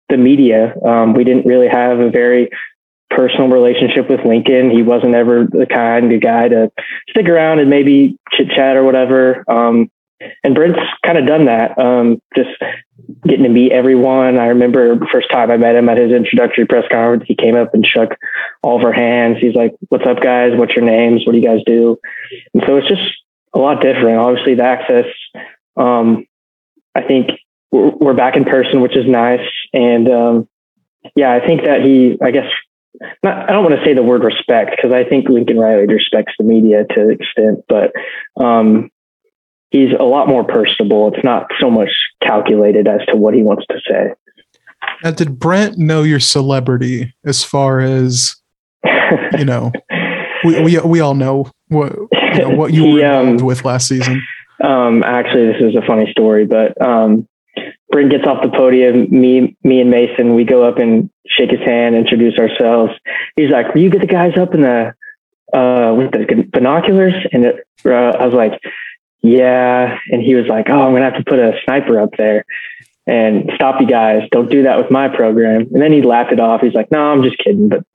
the 0.10 0.17
media. 0.17 0.76
Um, 0.86 1.13
we 1.13 1.24
didn't 1.24 1.45
really 1.45 1.67
have 1.67 2.00
a 2.00 2.10
very 2.10 2.50
personal 3.15 3.50
relationship 3.50 4.10
with 4.10 4.26
Lincoln. 4.26 4.71
He 4.71 4.82
wasn't 4.82 5.15
ever 5.15 5.45
the 5.45 5.65
kind 5.65 6.12
of 6.12 6.21
guy 6.21 6.47
to 6.47 6.71
stick 7.10 7.28
around 7.28 7.60
and 7.60 7.69
maybe 7.69 8.17
chit 8.32 8.50
chat 8.50 8.78
or 8.78 8.84
whatever. 8.84 9.43
Um, 9.50 9.91
and 10.43 10.56
Brent's 10.56 10.80
kind 11.06 11.17
of 11.17 11.26
done 11.26 11.45
that. 11.45 11.78
Um, 11.78 12.21
just 12.36 12.50
getting 13.24 13.43
to 13.43 13.50
meet 13.50 13.71
everyone. 13.71 14.38
I 14.38 14.47
remember 14.47 15.00
first 15.12 15.32
time 15.32 15.52
I 15.52 15.58
met 15.58 15.76
him 15.76 15.89
at 15.89 15.97
his 15.97 16.12
introductory 16.12 16.65
press 16.65 16.86
conference, 16.91 17.24
he 17.28 17.36
came 17.36 17.56
up 17.56 17.74
and 17.74 17.86
shook 17.86 18.15
all 18.62 18.78
of 18.78 18.86
our 18.86 18.93
hands. 18.93 19.38
He's 19.39 19.56
like, 19.56 19.76
what's 19.89 20.06
up 20.06 20.21
guys? 20.21 20.54
What's 20.56 20.76
your 20.76 20.86
names? 20.86 21.26
What 21.26 21.34
do 21.34 21.39
you 21.39 21.47
guys 21.47 21.62
do? 21.65 22.00
And 22.54 22.63
so 22.65 22.78
it's 22.78 22.88
just 22.88 23.02
a 23.54 23.60
lot 23.60 23.82
different. 23.82 24.17
Obviously 24.17 24.56
the 24.56 24.63
access, 24.63 25.06
um, 25.76 26.26
I 26.95 27.02
think 27.02 27.32
we're, 27.71 27.89
we're, 27.89 28.13
back 28.13 28.36
in 28.36 28.45
person, 28.45 28.82
which 28.82 28.95
is 28.95 29.08
nice. 29.08 29.47
And, 29.74 30.10
um, 30.10 30.50
yeah, 31.15 31.32
I 31.32 31.45
think 31.45 31.65
that 31.65 31.82
he, 31.82 32.17
I 32.21 32.32
guess, 32.32 32.47
not, 33.23 33.49
I 33.49 33.54
don't 33.54 33.63
want 33.63 33.75
to 33.75 33.86
say 33.86 33.93
the 33.93 34.04
word 34.04 34.23
respect 34.23 34.71
because 34.75 34.93
I 34.93 35.04
think 35.08 35.30
Lincoln 35.30 35.60
Riley 35.60 35.88
respects 35.88 36.34
the 36.38 36.43
media 36.43 36.86
to 36.86 37.01
an 37.01 37.12
extent, 37.12 37.65
but, 37.67 37.91
um, 38.41 38.89
he's 39.71 39.93
a 39.97 40.04
lot 40.04 40.27
more 40.27 40.43
personable. 40.43 41.12
It's 41.13 41.23
not 41.23 41.47
so 41.60 41.69
much 41.69 41.89
calculated 42.21 42.88
as 42.88 43.01
to 43.08 43.15
what 43.15 43.34
he 43.34 43.41
wants 43.41 43.65
to 43.67 43.80
say. 43.89 44.13
Now, 45.04 45.12
did 45.12 45.39
Brent 45.39 45.77
know 45.77 46.04
your 46.04 46.19
celebrity 46.19 47.13
as 47.25 47.43
far 47.43 47.80
as 47.80 48.36
you 49.38 49.45
know? 49.45 49.71
we, 50.43 50.62
we 50.62 50.80
we 50.80 50.99
all 50.99 51.15
know 51.15 51.51
what 51.69 51.93
you 52.12 52.39
know, 52.39 52.49
what 52.49 52.73
you 52.73 52.93
were 52.93 53.06
um, 53.06 53.38
with 53.38 53.65
last 53.65 53.88
season. 53.88 54.21
Um, 54.63 55.04
actually, 55.04 55.47
this 55.47 55.62
is 55.62 55.75
a 55.75 55.86
funny 55.86 56.12
story, 56.12 56.45
but 56.45 56.80
um, 56.86 57.27
Brent 57.91 58.12
gets 58.12 58.25
off 58.25 58.41
the 58.41 58.49
podium. 58.49 59.08
Me, 59.10 59.56
me 59.63 59.82
and 59.82 59.89
Mason, 59.89 60.36
we 60.36 60.43
go 60.43 60.63
up 60.63 60.77
and 60.77 61.10
shake 61.27 61.51
his 61.51 61.60
hand, 61.60 61.95
introduce 61.95 62.38
ourselves. 62.38 62.93
He's 63.36 63.49
like, 63.49 63.73
"Will 63.73 63.82
you 63.82 63.89
get 63.89 64.01
the 64.01 64.08
guys 64.08 64.38
up 64.38 64.54
in 64.54 64.62
the 64.62 64.93
uh, 65.54 65.93
with 65.95 66.12
the 66.12 66.49
binoculars?" 66.51 67.13
And 67.32 67.45
it, 67.45 67.67
uh, 67.86 67.89
I 67.89 68.25
was 68.25 68.34
like, 68.34 68.60
yeah. 69.21 69.97
And 70.12 70.21
he 70.21 70.36
was 70.36 70.47
like, 70.47 70.69
oh, 70.69 70.82
I'm 70.82 70.91
going 70.91 71.04
to 71.04 71.10
have 71.10 71.23
to 71.23 71.30
put 71.30 71.39
a 71.39 71.54
sniper 71.63 71.99
up 71.99 72.10
there 72.17 72.45
and 73.08 73.51
stop 73.56 73.80
you 73.80 73.88
guys. 73.88 74.27
Don't 74.32 74.49
do 74.49 74.63
that 74.63 74.77
with 74.77 74.91
my 74.91 75.08
program. 75.08 75.67
And 75.71 75.82
then 75.82 75.91
he 75.91 76.01
laughed 76.01 76.32
it 76.32 76.39
off. 76.39 76.62
He's 76.62 76.73
like, 76.73 76.91
no, 76.91 77.12
I'm 77.12 77.23
just 77.23 77.38
kidding. 77.38 77.69
But 77.69 77.86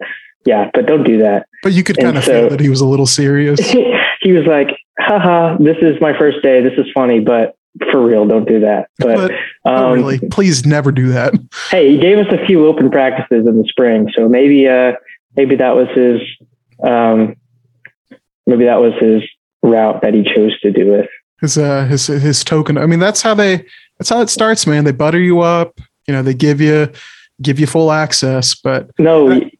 yeah, 0.44 0.70
but 0.72 0.86
don't 0.86 1.04
do 1.04 1.18
that. 1.18 1.46
But 1.62 1.72
you 1.72 1.82
could 1.82 1.98
kind 1.98 2.16
of 2.16 2.24
so, 2.24 2.32
feel 2.32 2.50
that 2.50 2.60
he 2.60 2.68
was 2.68 2.80
a 2.80 2.86
little 2.86 3.06
serious. 3.06 3.58
he 4.20 4.32
was 4.32 4.46
like, 4.46 4.68
haha, 4.98 5.56
this 5.58 5.76
is 5.82 6.00
my 6.00 6.16
first 6.16 6.42
day. 6.42 6.62
This 6.62 6.78
is 6.78 6.86
funny, 6.94 7.20
but 7.20 7.56
for 7.90 8.04
real, 8.04 8.26
don't 8.26 8.48
do 8.48 8.60
that. 8.60 8.88
But, 8.98 9.32
but 9.64 9.70
um, 9.70 9.92
really, 9.92 10.18
please 10.30 10.64
never 10.66 10.92
do 10.92 11.08
that. 11.08 11.34
Hey, 11.70 11.92
he 11.92 11.98
gave 11.98 12.18
us 12.18 12.32
a 12.32 12.46
few 12.46 12.66
open 12.66 12.90
practices 12.90 13.46
in 13.46 13.58
the 13.58 13.64
spring. 13.64 14.08
So 14.16 14.28
maybe, 14.28 14.68
uh, 14.68 14.92
maybe 15.36 15.56
that 15.56 15.74
was 15.74 15.88
his, 15.94 16.20
um, 16.86 17.36
maybe 18.46 18.64
that 18.66 18.80
was 18.80 18.92
his 19.00 19.22
route 19.62 20.02
that 20.02 20.14
he 20.14 20.22
chose 20.22 20.58
to 20.60 20.70
do 20.70 20.94
it. 20.94 21.08
His 21.40 21.58
uh 21.58 21.84
his 21.84 22.06
his 22.06 22.42
token. 22.44 22.78
I 22.78 22.86
mean, 22.86 22.98
that's 22.98 23.20
how 23.20 23.34
they 23.34 23.66
that's 23.98 24.08
how 24.08 24.20
it 24.20 24.30
starts, 24.30 24.66
man. 24.66 24.84
They 24.84 24.92
butter 24.92 25.18
you 25.18 25.40
up. 25.40 25.78
You 26.06 26.14
know, 26.14 26.22
they 26.22 26.34
give 26.34 26.60
you 26.60 26.90
give 27.42 27.60
you 27.60 27.66
full 27.66 27.92
access. 27.92 28.54
But 28.54 28.90
no, 28.98 29.30
I, 29.30 29.50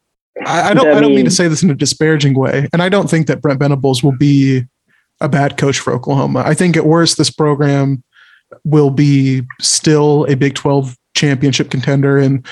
I, 0.45 0.69
I 0.69 0.73
don't. 0.73 0.87
I, 0.87 0.97
I 0.97 1.01
don't 1.01 1.15
mean 1.15 1.25
to 1.25 1.31
say 1.31 1.47
this 1.47 1.61
in 1.61 1.69
a 1.69 1.75
disparaging 1.75 2.35
way, 2.35 2.67
and 2.73 2.81
I 2.81 2.89
don't 2.89 3.09
think 3.09 3.27
that 3.27 3.41
Brent 3.41 3.59
Venables 3.59 4.03
will 4.03 4.17
be 4.17 4.63
a 5.21 5.29
bad 5.29 5.57
coach 5.57 5.79
for 5.79 5.93
Oklahoma. 5.93 6.43
I 6.45 6.53
think 6.53 6.77
at 6.77 6.85
worst, 6.85 7.17
this 7.17 7.31
program 7.31 8.03
will 8.63 8.89
be 8.89 9.43
still 9.59 10.25
a 10.25 10.35
Big 10.35 10.55
Twelve 10.55 10.97
championship 11.15 11.69
contender, 11.69 12.17
and 12.17 12.45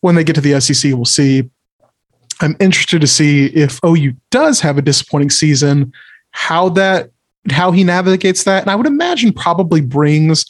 when 0.00 0.14
they 0.14 0.24
get 0.24 0.34
to 0.34 0.40
the 0.40 0.60
SEC, 0.60 0.92
we'll 0.92 1.04
see. 1.04 1.48
I'm 2.40 2.56
interested 2.60 3.00
to 3.00 3.06
see 3.08 3.46
if 3.46 3.80
OU 3.84 4.12
does 4.30 4.60
have 4.60 4.78
a 4.78 4.82
disappointing 4.82 5.30
season 5.30 5.92
how 6.30 6.68
that 6.70 7.10
how 7.50 7.70
he 7.72 7.84
navigates 7.84 8.44
that. 8.44 8.62
And 8.62 8.70
i 8.70 8.74
would 8.74 8.86
imagine 8.86 9.32
probably 9.32 9.80
brings 9.80 10.44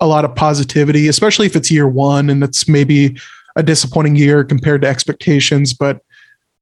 a 0.00 0.06
lot 0.06 0.24
of 0.24 0.34
positivity 0.34 1.08
especially 1.08 1.46
if 1.46 1.54
it's 1.54 1.70
year 1.70 1.86
one 1.86 2.30
and 2.30 2.42
it's 2.42 2.66
maybe 2.66 3.16
a 3.56 3.62
disappointing 3.62 4.16
year 4.16 4.44
compared 4.44 4.82
to 4.82 4.88
expectations. 4.88 5.72
But 5.72 6.02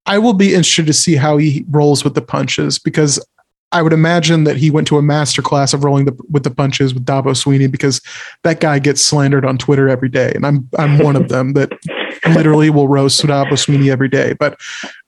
i 0.06 0.18
will 0.18 0.32
be 0.32 0.54
interested 0.54 0.86
to 0.86 0.92
see 0.92 1.16
how 1.16 1.38
he 1.38 1.64
rolls 1.70 2.04
with 2.04 2.14
the 2.14 2.22
punches 2.22 2.78
because 2.78 3.24
i 3.72 3.82
would 3.82 3.92
imagine 3.92 4.44
that 4.44 4.56
he 4.56 4.70
went 4.70 4.86
to 4.86 4.98
a 4.98 5.02
master 5.02 5.42
class 5.42 5.72
of 5.72 5.84
rolling 5.84 6.04
the, 6.04 6.16
with 6.30 6.44
the 6.44 6.50
punches 6.50 6.94
with 6.94 7.04
dabo 7.04 7.30
Swinney 7.30 7.70
because 7.70 8.00
that 8.44 8.60
guy 8.60 8.78
gets 8.78 9.00
slandered 9.00 9.44
on 9.44 9.58
twitter 9.58 9.88
every 9.88 10.08
day 10.08 10.32
and 10.34 10.46
i'm 10.46 10.68
i'm 10.78 10.98
one 10.98 11.16
of 11.16 11.28
them 11.28 11.52
that 11.54 11.70
literally 12.28 12.70
will 12.70 12.88
roast 12.88 13.22
dabo 13.24 13.52
Swinney 13.52 13.90
every 13.90 14.08
day 14.08 14.34
but 14.38 14.58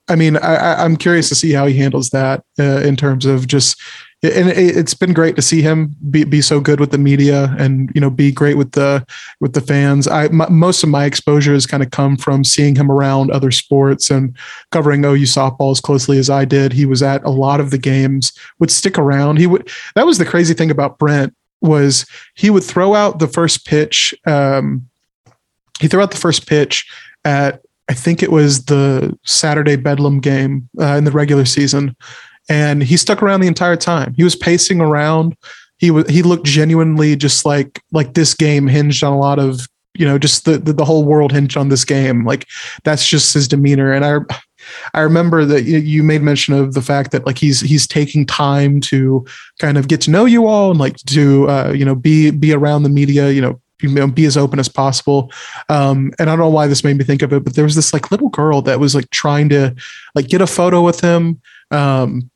I 0.07 0.15
mean, 0.17 0.35
I, 0.37 0.83
am 0.83 0.97
curious 0.97 1.29
to 1.29 1.35
see 1.35 1.53
how 1.53 1.67
he 1.67 1.77
handles 1.77 2.09
that 2.09 2.43
uh, 2.59 2.81
in 2.81 2.97
terms 2.97 3.25
of 3.25 3.47
just. 3.47 3.79
And 4.23 4.49
it's 4.49 4.93
been 4.93 5.13
great 5.13 5.35
to 5.35 5.41
see 5.41 5.63
him 5.63 5.95
be, 6.11 6.23
be 6.25 6.41
so 6.41 6.59
good 6.59 6.79
with 6.79 6.91
the 6.91 6.99
media 6.99 7.55
and 7.57 7.91
you 7.95 8.01
know 8.01 8.11
be 8.11 8.31
great 8.31 8.55
with 8.55 8.73
the 8.73 9.03
with 9.39 9.53
the 9.53 9.61
fans. 9.61 10.07
I 10.07 10.27
most 10.27 10.83
of 10.83 10.89
my 10.89 11.05
exposure 11.05 11.53
has 11.53 11.65
kind 11.65 11.81
of 11.81 11.89
come 11.89 12.17
from 12.17 12.43
seeing 12.43 12.75
him 12.75 12.91
around 12.91 13.31
other 13.31 13.49
sports 13.49 14.11
and 14.11 14.37
covering 14.71 15.03
OU 15.03 15.23
softball 15.23 15.71
as 15.71 15.81
closely 15.81 16.19
as 16.19 16.29
I 16.29 16.45
did. 16.45 16.71
He 16.71 16.85
was 16.85 17.01
at 17.01 17.23
a 17.23 17.31
lot 17.31 17.59
of 17.59 17.71
the 17.71 17.79
games, 17.79 18.31
would 18.59 18.69
stick 18.69 18.99
around. 18.99 19.37
He 19.37 19.47
would. 19.47 19.67
That 19.95 20.05
was 20.05 20.19
the 20.19 20.25
crazy 20.25 20.53
thing 20.53 20.69
about 20.69 20.99
Brent 20.99 21.35
was 21.61 22.05
he 22.35 22.51
would 22.51 22.63
throw 22.63 22.93
out 22.93 23.17
the 23.17 23.27
first 23.27 23.65
pitch. 23.65 24.13
Um, 24.27 24.87
he 25.79 25.87
threw 25.87 26.01
out 26.01 26.11
the 26.11 26.17
first 26.17 26.47
pitch 26.47 26.87
at 27.25 27.61
I 27.89 27.93
think 27.93 28.23
it 28.23 28.31
was 28.31 28.65
the 28.65 29.17
Saturday 29.25 29.75
Bedlam 29.75 30.21
game 30.21 30.69
uh, 30.79 30.95
in 30.95 31.03
the 31.03 31.11
regular 31.11 31.43
season, 31.43 31.95
and 32.51 32.83
he 32.83 32.97
stuck 32.97 33.23
around 33.23 33.39
the 33.39 33.47
entire 33.47 33.77
time. 33.77 34.13
He 34.15 34.25
was 34.25 34.35
pacing 34.35 34.81
around. 34.81 35.37
He 35.77 35.89
was 35.89 36.07
he 36.09 36.21
looked 36.21 36.45
genuinely 36.45 37.15
just 37.15 37.45
like 37.45 37.81
like 37.93 38.13
this 38.13 38.33
game 38.33 38.67
hinged 38.67 39.03
on 39.05 39.13
a 39.13 39.17
lot 39.17 39.39
of 39.39 39.61
you 39.93 40.05
know 40.05 40.17
just 40.17 40.43
the, 40.43 40.57
the, 40.57 40.73
the 40.73 40.85
whole 40.85 41.05
world 41.05 41.31
hinged 41.31 41.55
on 41.55 41.69
this 41.69 41.85
game. 41.85 42.25
Like 42.25 42.45
that's 42.83 43.07
just 43.07 43.33
his 43.33 43.47
demeanor. 43.47 43.93
And 43.93 44.03
I 44.03 44.17
I 44.93 44.99
remember 44.99 45.45
that 45.45 45.63
you 45.63 46.03
made 46.03 46.21
mention 46.21 46.53
of 46.53 46.73
the 46.73 46.81
fact 46.81 47.11
that 47.11 47.25
like 47.25 47.37
he's 47.37 47.61
he's 47.61 47.87
taking 47.87 48.25
time 48.25 48.81
to 48.81 49.25
kind 49.59 49.77
of 49.77 49.87
get 49.87 50.01
to 50.01 50.11
know 50.11 50.25
you 50.25 50.45
all 50.45 50.71
and 50.71 50.79
like 50.79 50.97
to 50.97 51.49
uh, 51.49 51.71
you 51.73 51.85
know 51.85 51.95
be 51.95 52.31
be 52.31 52.51
around 52.51 52.83
the 52.83 52.89
media. 52.89 53.31
You 53.31 53.41
know 53.41 53.61
you 53.81 53.89
know, 53.89 54.05
be 54.05 54.25
as 54.25 54.37
open 54.37 54.59
as 54.59 54.69
possible. 54.69 55.31
Um, 55.67 56.13
and 56.19 56.29
I 56.29 56.33
don't 56.33 56.39
know 56.39 56.49
why 56.49 56.67
this 56.67 56.83
made 56.83 56.97
me 56.97 57.03
think 57.03 57.23
of 57.23 57.33
it, 57.33 57.43
but 57.43 57.55
there 57.55 57.63
was 57.63 57.73
this 57.73 57.93
like 57.93 58.11
little 58.11 58.29
girl 58.29 58.61
that 58.61 58.79
was 58.79 58.93
like 58.93 59.09
trying 59.09 59.49
to 59.49 59.75
like 60.13 60.27
get 60.27 60.39
a 60.39 60.45
photo 60.45 60.83
with 60.83 60.99
him. 60.99 61.41
Um, 61.71 62.29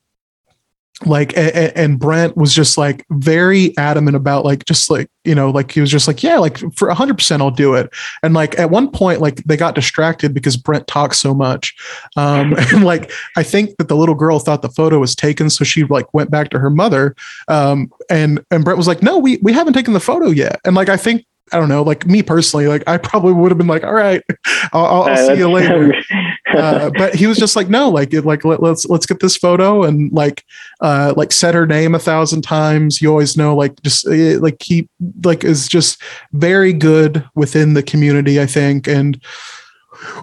like 1.04 1.34
and, 1.36 2.00
Brent 2.00 2.38
was 2.38 2.54
just 2.54 2.78
like 2.78 3.06
very 3.10 3.78
adamant 3.78 4.16
about 4.16 4.46
like 4.46 4.64
just 4.64 4.90
like 4.90 5.10
you 5.26 5.36
know 5.36 5.50
like 5.50 5.72
he 5.72 5.82
was 5.82 5.92
just 5.92 6.08
like 6.08 6.24
yeah 6.24 6.38
like 6.38 6.58
for 6.74 6.88
100% 6.88 7.42
I'll 7.42 7.52
do 7.52 7.74
it. 7.74 7.90
And 8.24 8.34
like 8.34 8.58
at 8.58 8.70
one 8.70 8.90
point 8.90 9.20
like 9.20 9.44
they 9.44 9.58
got 9.58 9.76
distracted 9.76 10.34
because 10.34 10.56
Brent 10.56 10.88
talks 10.88 11.20
so 11.20 11.34
much. 11.34 11.76
Um 12.16 12.54
and 12.58 12.86
like 12.86 13.12
I 13.36 13.44
think 13.44 13.76
that 13.78 13.90
the 13.90 13.98
little 13.98 14.16
girl 14.16 14.40
thought 14.40 14.62
the 14.62 14.70
photo 14.70 15.00
was 15.00 15.16
taken 15.16 15.50
so 15.50 15.66
she 15.66 15.84
like 15.84 16.12
went 16.14 16.32
back 16.32 16.50
to 16.52 16.60
her 16.60 16.70
mother. 16.70 17.16
Um 17.50 17.92
and 18.10 18.44
and 18.50 18.64
Brent 18.64 18.78
was 18.78 18.88
like 18.88 19.04
no 19.04 19.18
we 19.18 19.38
we 19.42 19.52
haven't 19.52 19.74
taken 19.74 19.94
the 19.94 20.00
photo 20.00 20.30
yet. 20.30 20.62
And 20.64 20.76
like 20.76 20.90
I 20.90 20.98
think 20.98 21.26
I 21.52 21.60
don't 21.60 21.70
know, 21.70 21.84
like 21.84 22.08
me 22.08 22.24
personally, 22.24 22.68
like 22.68 22.84
I 22.88 22.98
probably 22.98 23.34
would 23.34 23.52
have 23.52 23.58
been 23.58 23.68
like, 23.68 23.84
all 23.84 23.94
right, 23.94 24.22
I'll, 24.74 24.86
I'll, 24.86 25.04
I'll 25.04 25.28
see 25.28 25.38
you 25.38 25.52
later. 25.52 25.94
uh, 26.54 26.90
but 26.98 27.14
he 27.14 27.28
was 27.28 27.38
just 27.38 27.56
like, 27.56 27.70
no, 27.70 27.90
like, 27.90 28.14
it, 28.14 28.26
like 28.26 28.44
let, 28.44 28.60
us 28.60 28.64
let's, 28.64 28.86
let's 28.88 29.06
get 29.06 29.20
this 29.20 29.38
photo 29.38 29.84
and 29.84 30.12
like, 30.12 30.44
uh, 30.82 31.14
like 31.16 31.32
said 31.32 31.54
her 31.54 31.68
name 31.68 31.94
a 31.94 32.00
thousand 32.00 32.42
times. 32.42 33.02
You 33.02 33.12
always 33.12 33.38
know, 33.38 33.56
like, 33.56 33.80
just 33.84 34.08
eh, 34.08 34.38
like 34.40 34.58
he 34.62 34.90
like 35.24 35.44
is 35.44 35.68
just 35.68 36.02
very 36.34 36.74
good 36.74 37.24
within 37.36 37.76
the 37.76 37.84
community, 37.84 38.42
I 38.42 38.48
think, 38.48 38.88
and 38.88 39.22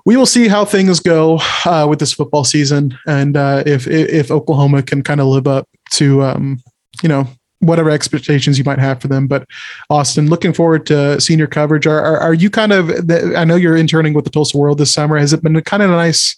we 0.04 0.16
will 0.16 0.26
see 0.26 0.48
how 0.48 0.64
things 0.64 1.00
go 1.00 1.38
uh, 1.64 1.86
with 1.88 1.98
this 1.98 2.12
football 2.12 2.44
season, 2.44 2.98
and 3.06 3.36
uh, 3.36 3.62
if 3.66 3.86
if 3.86 4.30
Oklahoma 4.30 4.82
can 4.82 5.02
kind 5.02 5.20
of 5.20 5.26
live 5.28 5.46
up 5.46 5.68
to 5.92 6.22
um, 6.22 6.62
you 7.02 7.08
know 7.08 7.26
whatever 7.62 7.90
expectations 7.90 8.58
you 8.58 8.64
might 8.64 8.80
have 8.80 9.00
for 9.00 9.06
them. 9.06 9.28
But 9.28 9.46
Austin, 9.88 10.28
looking 10.28 10.52
forward 10.52 10.84
to 10.86 11.20
senior 11.20 11.46
coverage. 11.46 11.86
Are, 11.86 12.00
are, 12.00 12.18
are 12.18 12.34
you 12.34 12.50
kind 12.50 12.72
of, 12.72 12.90
I 13.36 13.44
know 13.44 13.54
you're 13.54 13.76
interning 13.76 14.14
with 14.14 14.24
the 14.24 14.30
Tulsa 14.30 14.58
World 14.58 14.78
this 14.78 14.92
summer. 14.92 15.16
Has 15.16 15.32
it 15.32 15.42
been 15.42 15.60
kind 15.62 15.82
of 15.82 15.90
a 15.90 15.94
nice, 15.94 16.36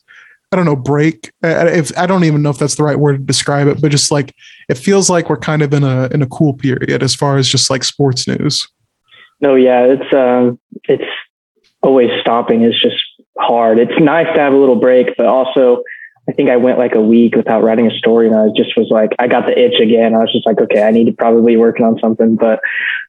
I 0.53 0.57
don't 0.57 0.67
know, 0.67 0.77
break? 0.77 1.33
If 1.43 1.97
I 1.97 2.07
don't 2.07 2.25
even 2.25 2.43
know 2.43 2.51
if 2.51 2.59
that's 2.59 2.75
the 2.75 2.83
right 2.85 2.99
word 2.99 3.13
to 3.13 3.19
describe 3.19 3.67
it, 3.69 3.81
but 3.81 3.91
just 3.91 4.11
like, 4.11 4.35
it 4.69 4.77
feels 4.77 5.09
like 5.09 5.31
we're 5.31 5.39
kind 5.39 5.63
of 5.63 5.73
in 5.73 5.83
a, 5.83 6.09
in 6.13 6.21
a 6.21 6.27
cool 6.27 6.53
period 6.53 7.03
as 7.03 7.15
far 7.15 7.39
as 7.39 7.49
just 7.49 7.71
like 7.71 7.85
sports 7.85 8.29
news. 8.29 8.69
No, 9.41 9.55
yeah, 9.55 9.85
it's, 9.85 10.15
um, 10.15 10.61
it's 10.85 11.11
always 11.83 12.11
stopping 12.21 12.63
is 12.63 12.79
just 12.81 13.03
hard. 13.39 13.79
It's 13.79 13.99
nice 13.99 14.27
to 14.35 14.41
have 14.41 14.53
a 14.53 14.57
little 14.57 14.77
break, 14.77 15.17
but 15.17 15.27
also 15.27 15.83
I 16.29 16.33
think 16.33 16.49
I 16.49 16.57
went 16.57 16.79
like 16.79 16.95
a 16.95 17.01
week 17.01 17.37
without 17.37 17.63
writing 17.63 17.87
a 17.87 17.99
story 17.99 18.27
and 18.27 18.37
I 18.37 18.49
just 18.57 18.77
was 18.79 18.89
like, 18.91 19.11
I 19.19 19.29
got 19.29 19.47
the 19.47 19.59
itch 19.59 19.79
again. 19.81 20.15
I 20.15 20.19
was 20.19 20.33
just 20.33 20.47
like, 20.47 20.59
okay, 20.59 20.83
I 20.83 20.91
need 20.91 21.05
to 21.05 21.13
probably 21.13 21.57
working 21.57 21.85
on 21.85 21.99
something, 21.99 22.37
but, 22.37 22.61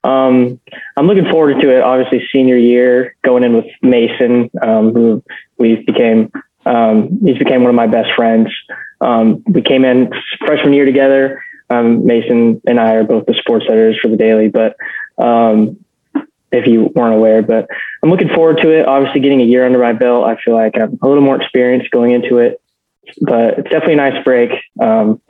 um, 0.03 0.59
I'm 0.97 1.07
looking 1.07 1.29
forward 1.31 1.61
to 1.61 1.77
it. 1.77 1.81
Obviously 1.81 2.27
senior 2.33 2.57
year 2.57 3.15
going 3.23 3.43
in 3.43 3.53
with 3.53 3.67
Mason, 3.81 4.49
um, 4.61 4.93
who 4.93 5.23
we 5.57 5.75
became, 5.85 6.31
um, 6.65 7.19
he's 7.23 7.37
became 7.37 7.61
one 7.61 7.69
of 7.69 7.75
my 7.75 7.87
best 7.87 8.09
friends. 8.15 8.49
Um, 8.99 9.43
we 9.47 9.61
came 9.61 9.85
in 9.85 10.11
freshman 10.45 10.73
year 10.73 10.85
together. 10.85 11.41
Um, 11.69 12.05
Mason 12.05 12.61
and 12.67 12.79
I 12.79 12.95
are 12.95 13.03
both 13.03 13.25
the 13.27 13.33
sports 13.35 13.65
editors 13.69 13.97
for 14.01 14.09
the 14.09 14.17
Daily, 14.17 14.49
but, 14.49 14.75
um, 15.17 15.77
if 16.51 16.67
you 16.67 16.91
weren't 16.95 17.15
aware, 17.15 17.41
but 17.41 17.67
I'm 18.03 18.09
looking 18.09 18.29
forward 18.29 18.59
to 18.61 18.71
it. 18.71 18.87
Obviously 18.87 19.19
getting 19.21 19.41
a 19.41 19.45
year 19.45 19.65
under 19.65 19.79
my 19.79 19.93
belt. 19.93 20.25
I 20.25 20.37
feel 20.41 20.53
like 20.53 20.77
I'm 20.77 20.97
a 21.01 21.07
little 21.07 21.23
more 21.23 21.41
experienced 21.41 21.91
going 21.91 22.11
into 22.11 22.37
it 22.37 22.61
but 23.21 23.59
it's 23.59 23.69
definitely 23.69 23.93
a 23.93 23.97
nice 23.97 24.23
break. 24.23 24.51
Um, 24.79 25.21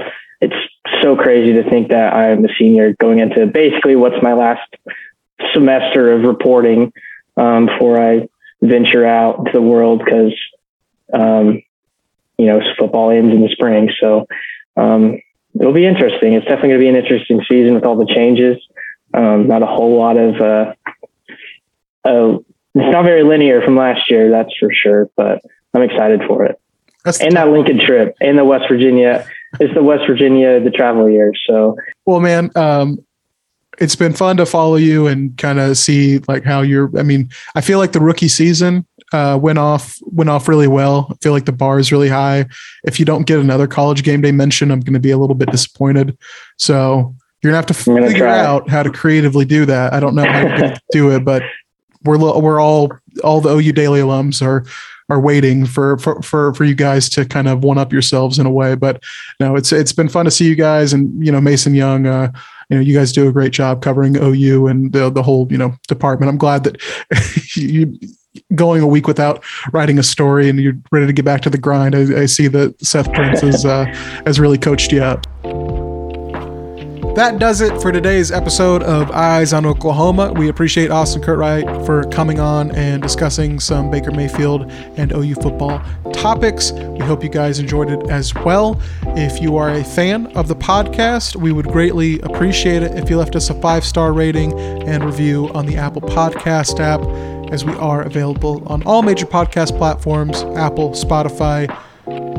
it's 0.41 0.55
so 1.01 1.15
crazy 1.15 1.53
to 1.53 1.69
think 1.69 1.89
that 1.89 2.13
I'm 2.13 2.45
a 2.45 2.49
senior 2.57 2.93
going 2.99 3.19
into 3.19 3.45
basically 3.47 3.95
what's 3.95 4.21
my 4.21 4.33
last 4.33 4.75
semester 5.53 6.11
of 6.11 6.23
reporting 6.23 6.93
um, 7.37 7.67
before 7.67 8.01
I 8.01 8.27
venture 8.61 9.05
out 9.05 9.39
into 9.39 9.51
the 9.53 9.61
world 9.61 10.01
because, 10.03 10.33
um, 11.13 11.61
you 12.37 12.45
know, 12.45 12.61
football 12.77 13.11
ends 13.11 13.33
in 13.33 13.41
the 13.41 13.49
spring. 13.49 13.89
So 13.99 14.27
um, 14.77 15.19
it'll 15.59 15.73
be 15.73 15.85
interesting. 15.85 16.33
It's 16.33 16.45
definitely 16.45 16.69
going 16.69 16.79
to 16.79 16.83
be 16.83 16.89
an 16.89 16.95
interesting 16.95 17.43
season 17.49 17.73
with 17.75 17.85
all 17.85 17.95
the 17.95 18.13
changes. 18.13 18.57
Um, 19.13 19.47
not 19.47 19.63
a 19.63 19.67
whole 19.67 19.97
lot 19.97 20.17
of, 20.17 20.35
uh, 20.41 20.73
uh, 22.03 22.37
it's 22.75 22.91
not 22.91 23.05
very 23.05 23.23
linear 23.23 23.61
from 23.61 23.77
last 23.77 24.11
year, 24.11 24.29
that's 24.31 24.55
for 24.59 24.69
sure, 24.73 25.09
but 25.15 25.41
I'm 25.73 25.81
excited 25.81 26.23
for 26.27 26.43
it. 26.43 26.59
That's 27.05 27.21
and 27.21 27.33
that 27.35 27.49
Lincoln 27.49 27.79
trip 27.79 28.15
and 28.19 28.37
the 28.37 28.43
West 28.43 28.65
Virginia. 28.67 29.25
It's 29.59 29.73
the 29.73 29.83
West 29.83 30.05
Virginia 30.07 30.59
the 30.59 30.71
travel 30.71 31.09
year. 31.09 31.31
So 31.47 31.77
well, 32.05 32.19
man, 32.19 32.51
um, 32.55 33.05
it's 33.77 33.95
been 33.95 34.11
fun 34.11 34.37
to 34.37 34.45
follow 34.45 34.75
you 34.75 35.07
and 35.07 35.37
kind 35.37 35.59
of 35.59 35.77
see 35.77 36.19
like 36.27 36.43
how 36.43 36.61
you're. 36.61 36.91
I 36.97 37.03
mean, 37.03 37.29
I 37.55 37.61
feel 37.61 37.79
like 37.79 37.91
the 37.91 38.01
rookie 38.01 38.27
season 38.27 38.85
uh, 39.13 39.37
went 39.41 39.59
off 39.59 39.97
went 40.01 40.29
off 40.29 40.47
really 40.47 40.67
well. 40.67 41.07
I 41.11 41.15
feel 41.21 41.31
like 41.31 41.45
the 41.45 41.51
bar 41.51 41.79
is 41.79 41.91
really 41.91 42.09
high. 42.09 42.47
If 42.83 42.99
you 42.99 43.05
don't 43.05 43.27
get 43.27 43.39
another 43.39 43.67
college 43.67 44.03
game 44.03 44.21
day 44.21 44.31
mention, 44.31 44.71
I'm 44.71 44.81
going 44.81 44.93
to 44.93 44.99
be 44.99 45.11
a 45.11 45.17
little 45.17 45.35
bit 45.35 45.51
disappointed. 45.51 46.17
So 46.57 47.15
you're 47.41 47.51
gonna 47.51 47.57
have 47.57 47.67
to 47.67 47.73
figure 47.75 48.27
out 48.27 48.67
how 48.69 48.81
to 48.81 48.89
creatively 48.89 49.45
do 49.45 49.65
that. 49.67 49.93
I 49.93 49.99
don't 49.99 50.15
know 50.15 50.25
how 50.25 50.43
to 50.43 50.81
do 50.91 51.11
it, 51.11 51.23
but 51.23 51.43
we're 52.03 52.17
we're 52.17 52.59
all 52.59 52.91
all 53.23 53.41
the 53.41 53.49
OU 53.49 53.71
Daily 53.73 53.99
alums 53.99 54.41
are 54.41 54.65
are 55.09 55.19
waiting 55.19 55.65
for 55.65 55.97
for 55.97 56.21
for, 56.21 56.53
for 56.53 56.63
you 56.63 56.75
guys 56.75 57.09
to 57.09 57.25
kind 57.25 57.47
of 57.47 57.63
one 57.63 57.77
up 57.77 57.93
yourselves 57.93 58.39
in 58.39 58.45
a 58.45 58.51
way. 58.51 58.75
But 58.75 59.03
no, 59.39 59.55
it's 59.55 59.71
it's 59.71 59.93
been 59.93 60.09
fun 60.09 60.25
to 60.25 60.31
see 60.31 60.47
you 60.47 60.55
guys 60.55 60.93
and 60.93 61.25
you 61.25 61.31
know 61.31 61.41
Mason 61.41 61.75
Young. 61.75 62.05
Uh, 62.05 62.31
you 62.69 62.77
know, 62.77 62.81
you 62.81 62.97
guys 62.97 63.11
do 63.11 63.27
a 63.27 63.31
great 63.31 63.53
job 63.53 63.81
covering 63.81 64.17
OU 64.17 64.67
and 64.67 64.91
the 64.91 65.09
the 65.09 65.23
whole 65.23 65.47
you 65.51 65.57
know 65.57 65.75
department. 65.87 66.29
I'm 66.29 66.37
glad 66.37 66.63
that 66.63 66.81
you 67.55 67.97
going 68.53 68.81
a 68.81 68.87
week 68.87 69.07
without 69.07 69.43
writing 69.71 69.97
a 69.97 70.03
story 70.03 70.49
and 70.49 70.59
you're 70.59 70.77
ready 70.91 71.07
to 71.07 71.13
get 71.13 71.25
back 71.25 71.41
to 71.41 71.49
the 71.49 71.57
grind. 71.57 71.95
I, 71.95 72.21
I 72.21 72.25
see 72.25 72.47
that 72.49 72.83
Seth 72.83 73.11
Prince 73.13 73.41
has 73.41 73.65
uh, 73.65 73.85
has 74.25 74.39
really 74.39 74.57
coached 74.57 74.91
you 74.91 75.03
up. 75.03 75.25
That 77.15 77.39
does 77.39 77.61
it 77.61 77.81
for 77.81 77.93
today's 77.93 78.29
episode 78.29 78.83
of 78.83 79.09
Eyes 79.11 79.53
on 79.53 79.65
Oklahoma. 79.65 80.33
We 80.33 80.49
appreciate 80.49 80.91
Austin 80.91 81.21
Curtright 81.21 81.85
for 81.85 82.03
coming 82.09 82.41
on 82.41 82.71
and 82.75 83.01
discussing 83.01 83.57
some 83.61 83.89
Baker 83.89 84.11
Mayfield 84.11 84.69
and 84.97 85.13
OU 85.13 85.35
football 85.35 85.81
topics. 86.11 86.73
We 86.73 86.99
hope 86.99 87.23
you 87.23 87.29
guys 87.29 87.57
enjoyed 87.57 87.89
it 87.89 88.09
as 88.09 88.35
well. 88.35 88.81
If 89.15 89.41
you 89.41 89.55
are 89.55 89.69
a 89.69 89.81
fan 89.81 90.27
of 90.35 90.49
the 90.49 90.57
podcast, 90.57 91.37
we 91.37 91.53
would 91.53 91.67
greatly 91.67 92.19
appreciate 92.19 92.83
it 92.83 92.91
if 92.97 93.09
you 93.09 93.17
left 93.17 93.37
us 93.37 93.49
a 93.49 93.61
five 93.61 93.85
star 93.85 94.11
rating 94.11 94.51
and 94.85 95.01
review 95.01 95.49
on 95.53 95.65
the 95.65 95.77
Apple 95.77 96.01
Podcast 96.01 96.81
app, 96.81 96.99
as 97.49 97.63
we 97.63 97.73
are 97.75 98.01
available 98.01 98.61
on 98.67 98.83
all 98.83 99.01
major 99.01 99.25
podcast 99.25 99.77
platforms 99.77 100.43
Apple, 100.57 100.89
Spotify, 100.91 101.73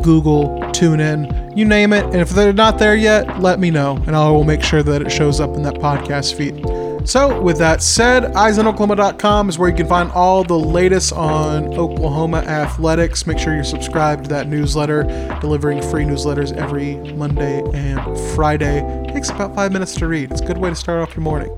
Google, 0.03 0.59
TuneIn, 0.73 1.57
you 1.57 1.65
name 1.65 1.93
it. 1.93 2.05
And 2.07 2.17
if 2.17 2.31
they're 2.31 2.53
not 2.53 2.79
there 2.79 2.97
yet, 2.97 3.41
let 3.41 3.59
me 3.59 3.71
know, 3.71 3.97
and 4.07 4.15
I 4.15 4.29
will 4.31 4.45
make 4.45 4.63
sure 4.63 4.83
that 4.83 5.03
it 5.03 5.11
shows 5.11 5.41
up 5.41 5.55
in 5.55 5.63
that 5.63 5.75
podcast 5.75 6.35
feed. 6.35 6.65
So, 7.09 7.41
with 7.41 7.59
that 7.59 7.83
said, 7.83 8.25
EyesOnOklahoma.com 8.35 9.49
is 9.49 9.59
where 9.59 9.71
you 9.71 9.77
can 9.77 9.87
find 9.87 10.11
all 10.11 10.43
the 10.43 10.59
latest 10.59 11.13
on 11.13 11.73
Oklahoma 11.75 12.39
athletics. 12.39 13.29
Make 13.29 13.39
sure 13.39 13.55
you're 13.55 13.63
subscribed 13.63 14.25
to 14.25 14.31
that 14.31 14.49
newsletter, 14.49 15.05
delivering 15.41 15.83
free 15.83 16.05
newsletters 16.05 16.53
every 16.57 16.97
Monday 17.15 17.63
and 17.75 18.01
Friday. 18.35 18.81
It 19.05 19.13
takes 19.13 19.31
about 19.31 19.55
five 19.55 19.71
minutes 19.73 19.95
to 19.97 20.09
read. 20.09 20.33
It's 20.33 20.41
a 20.41 20.47
good 20.47 20.59
way 20.59 20.69
to 20.69 20.75
start 20.75 21.01
off 21.01 21.15
your 21.15 21.23
morning. 21.23 21.57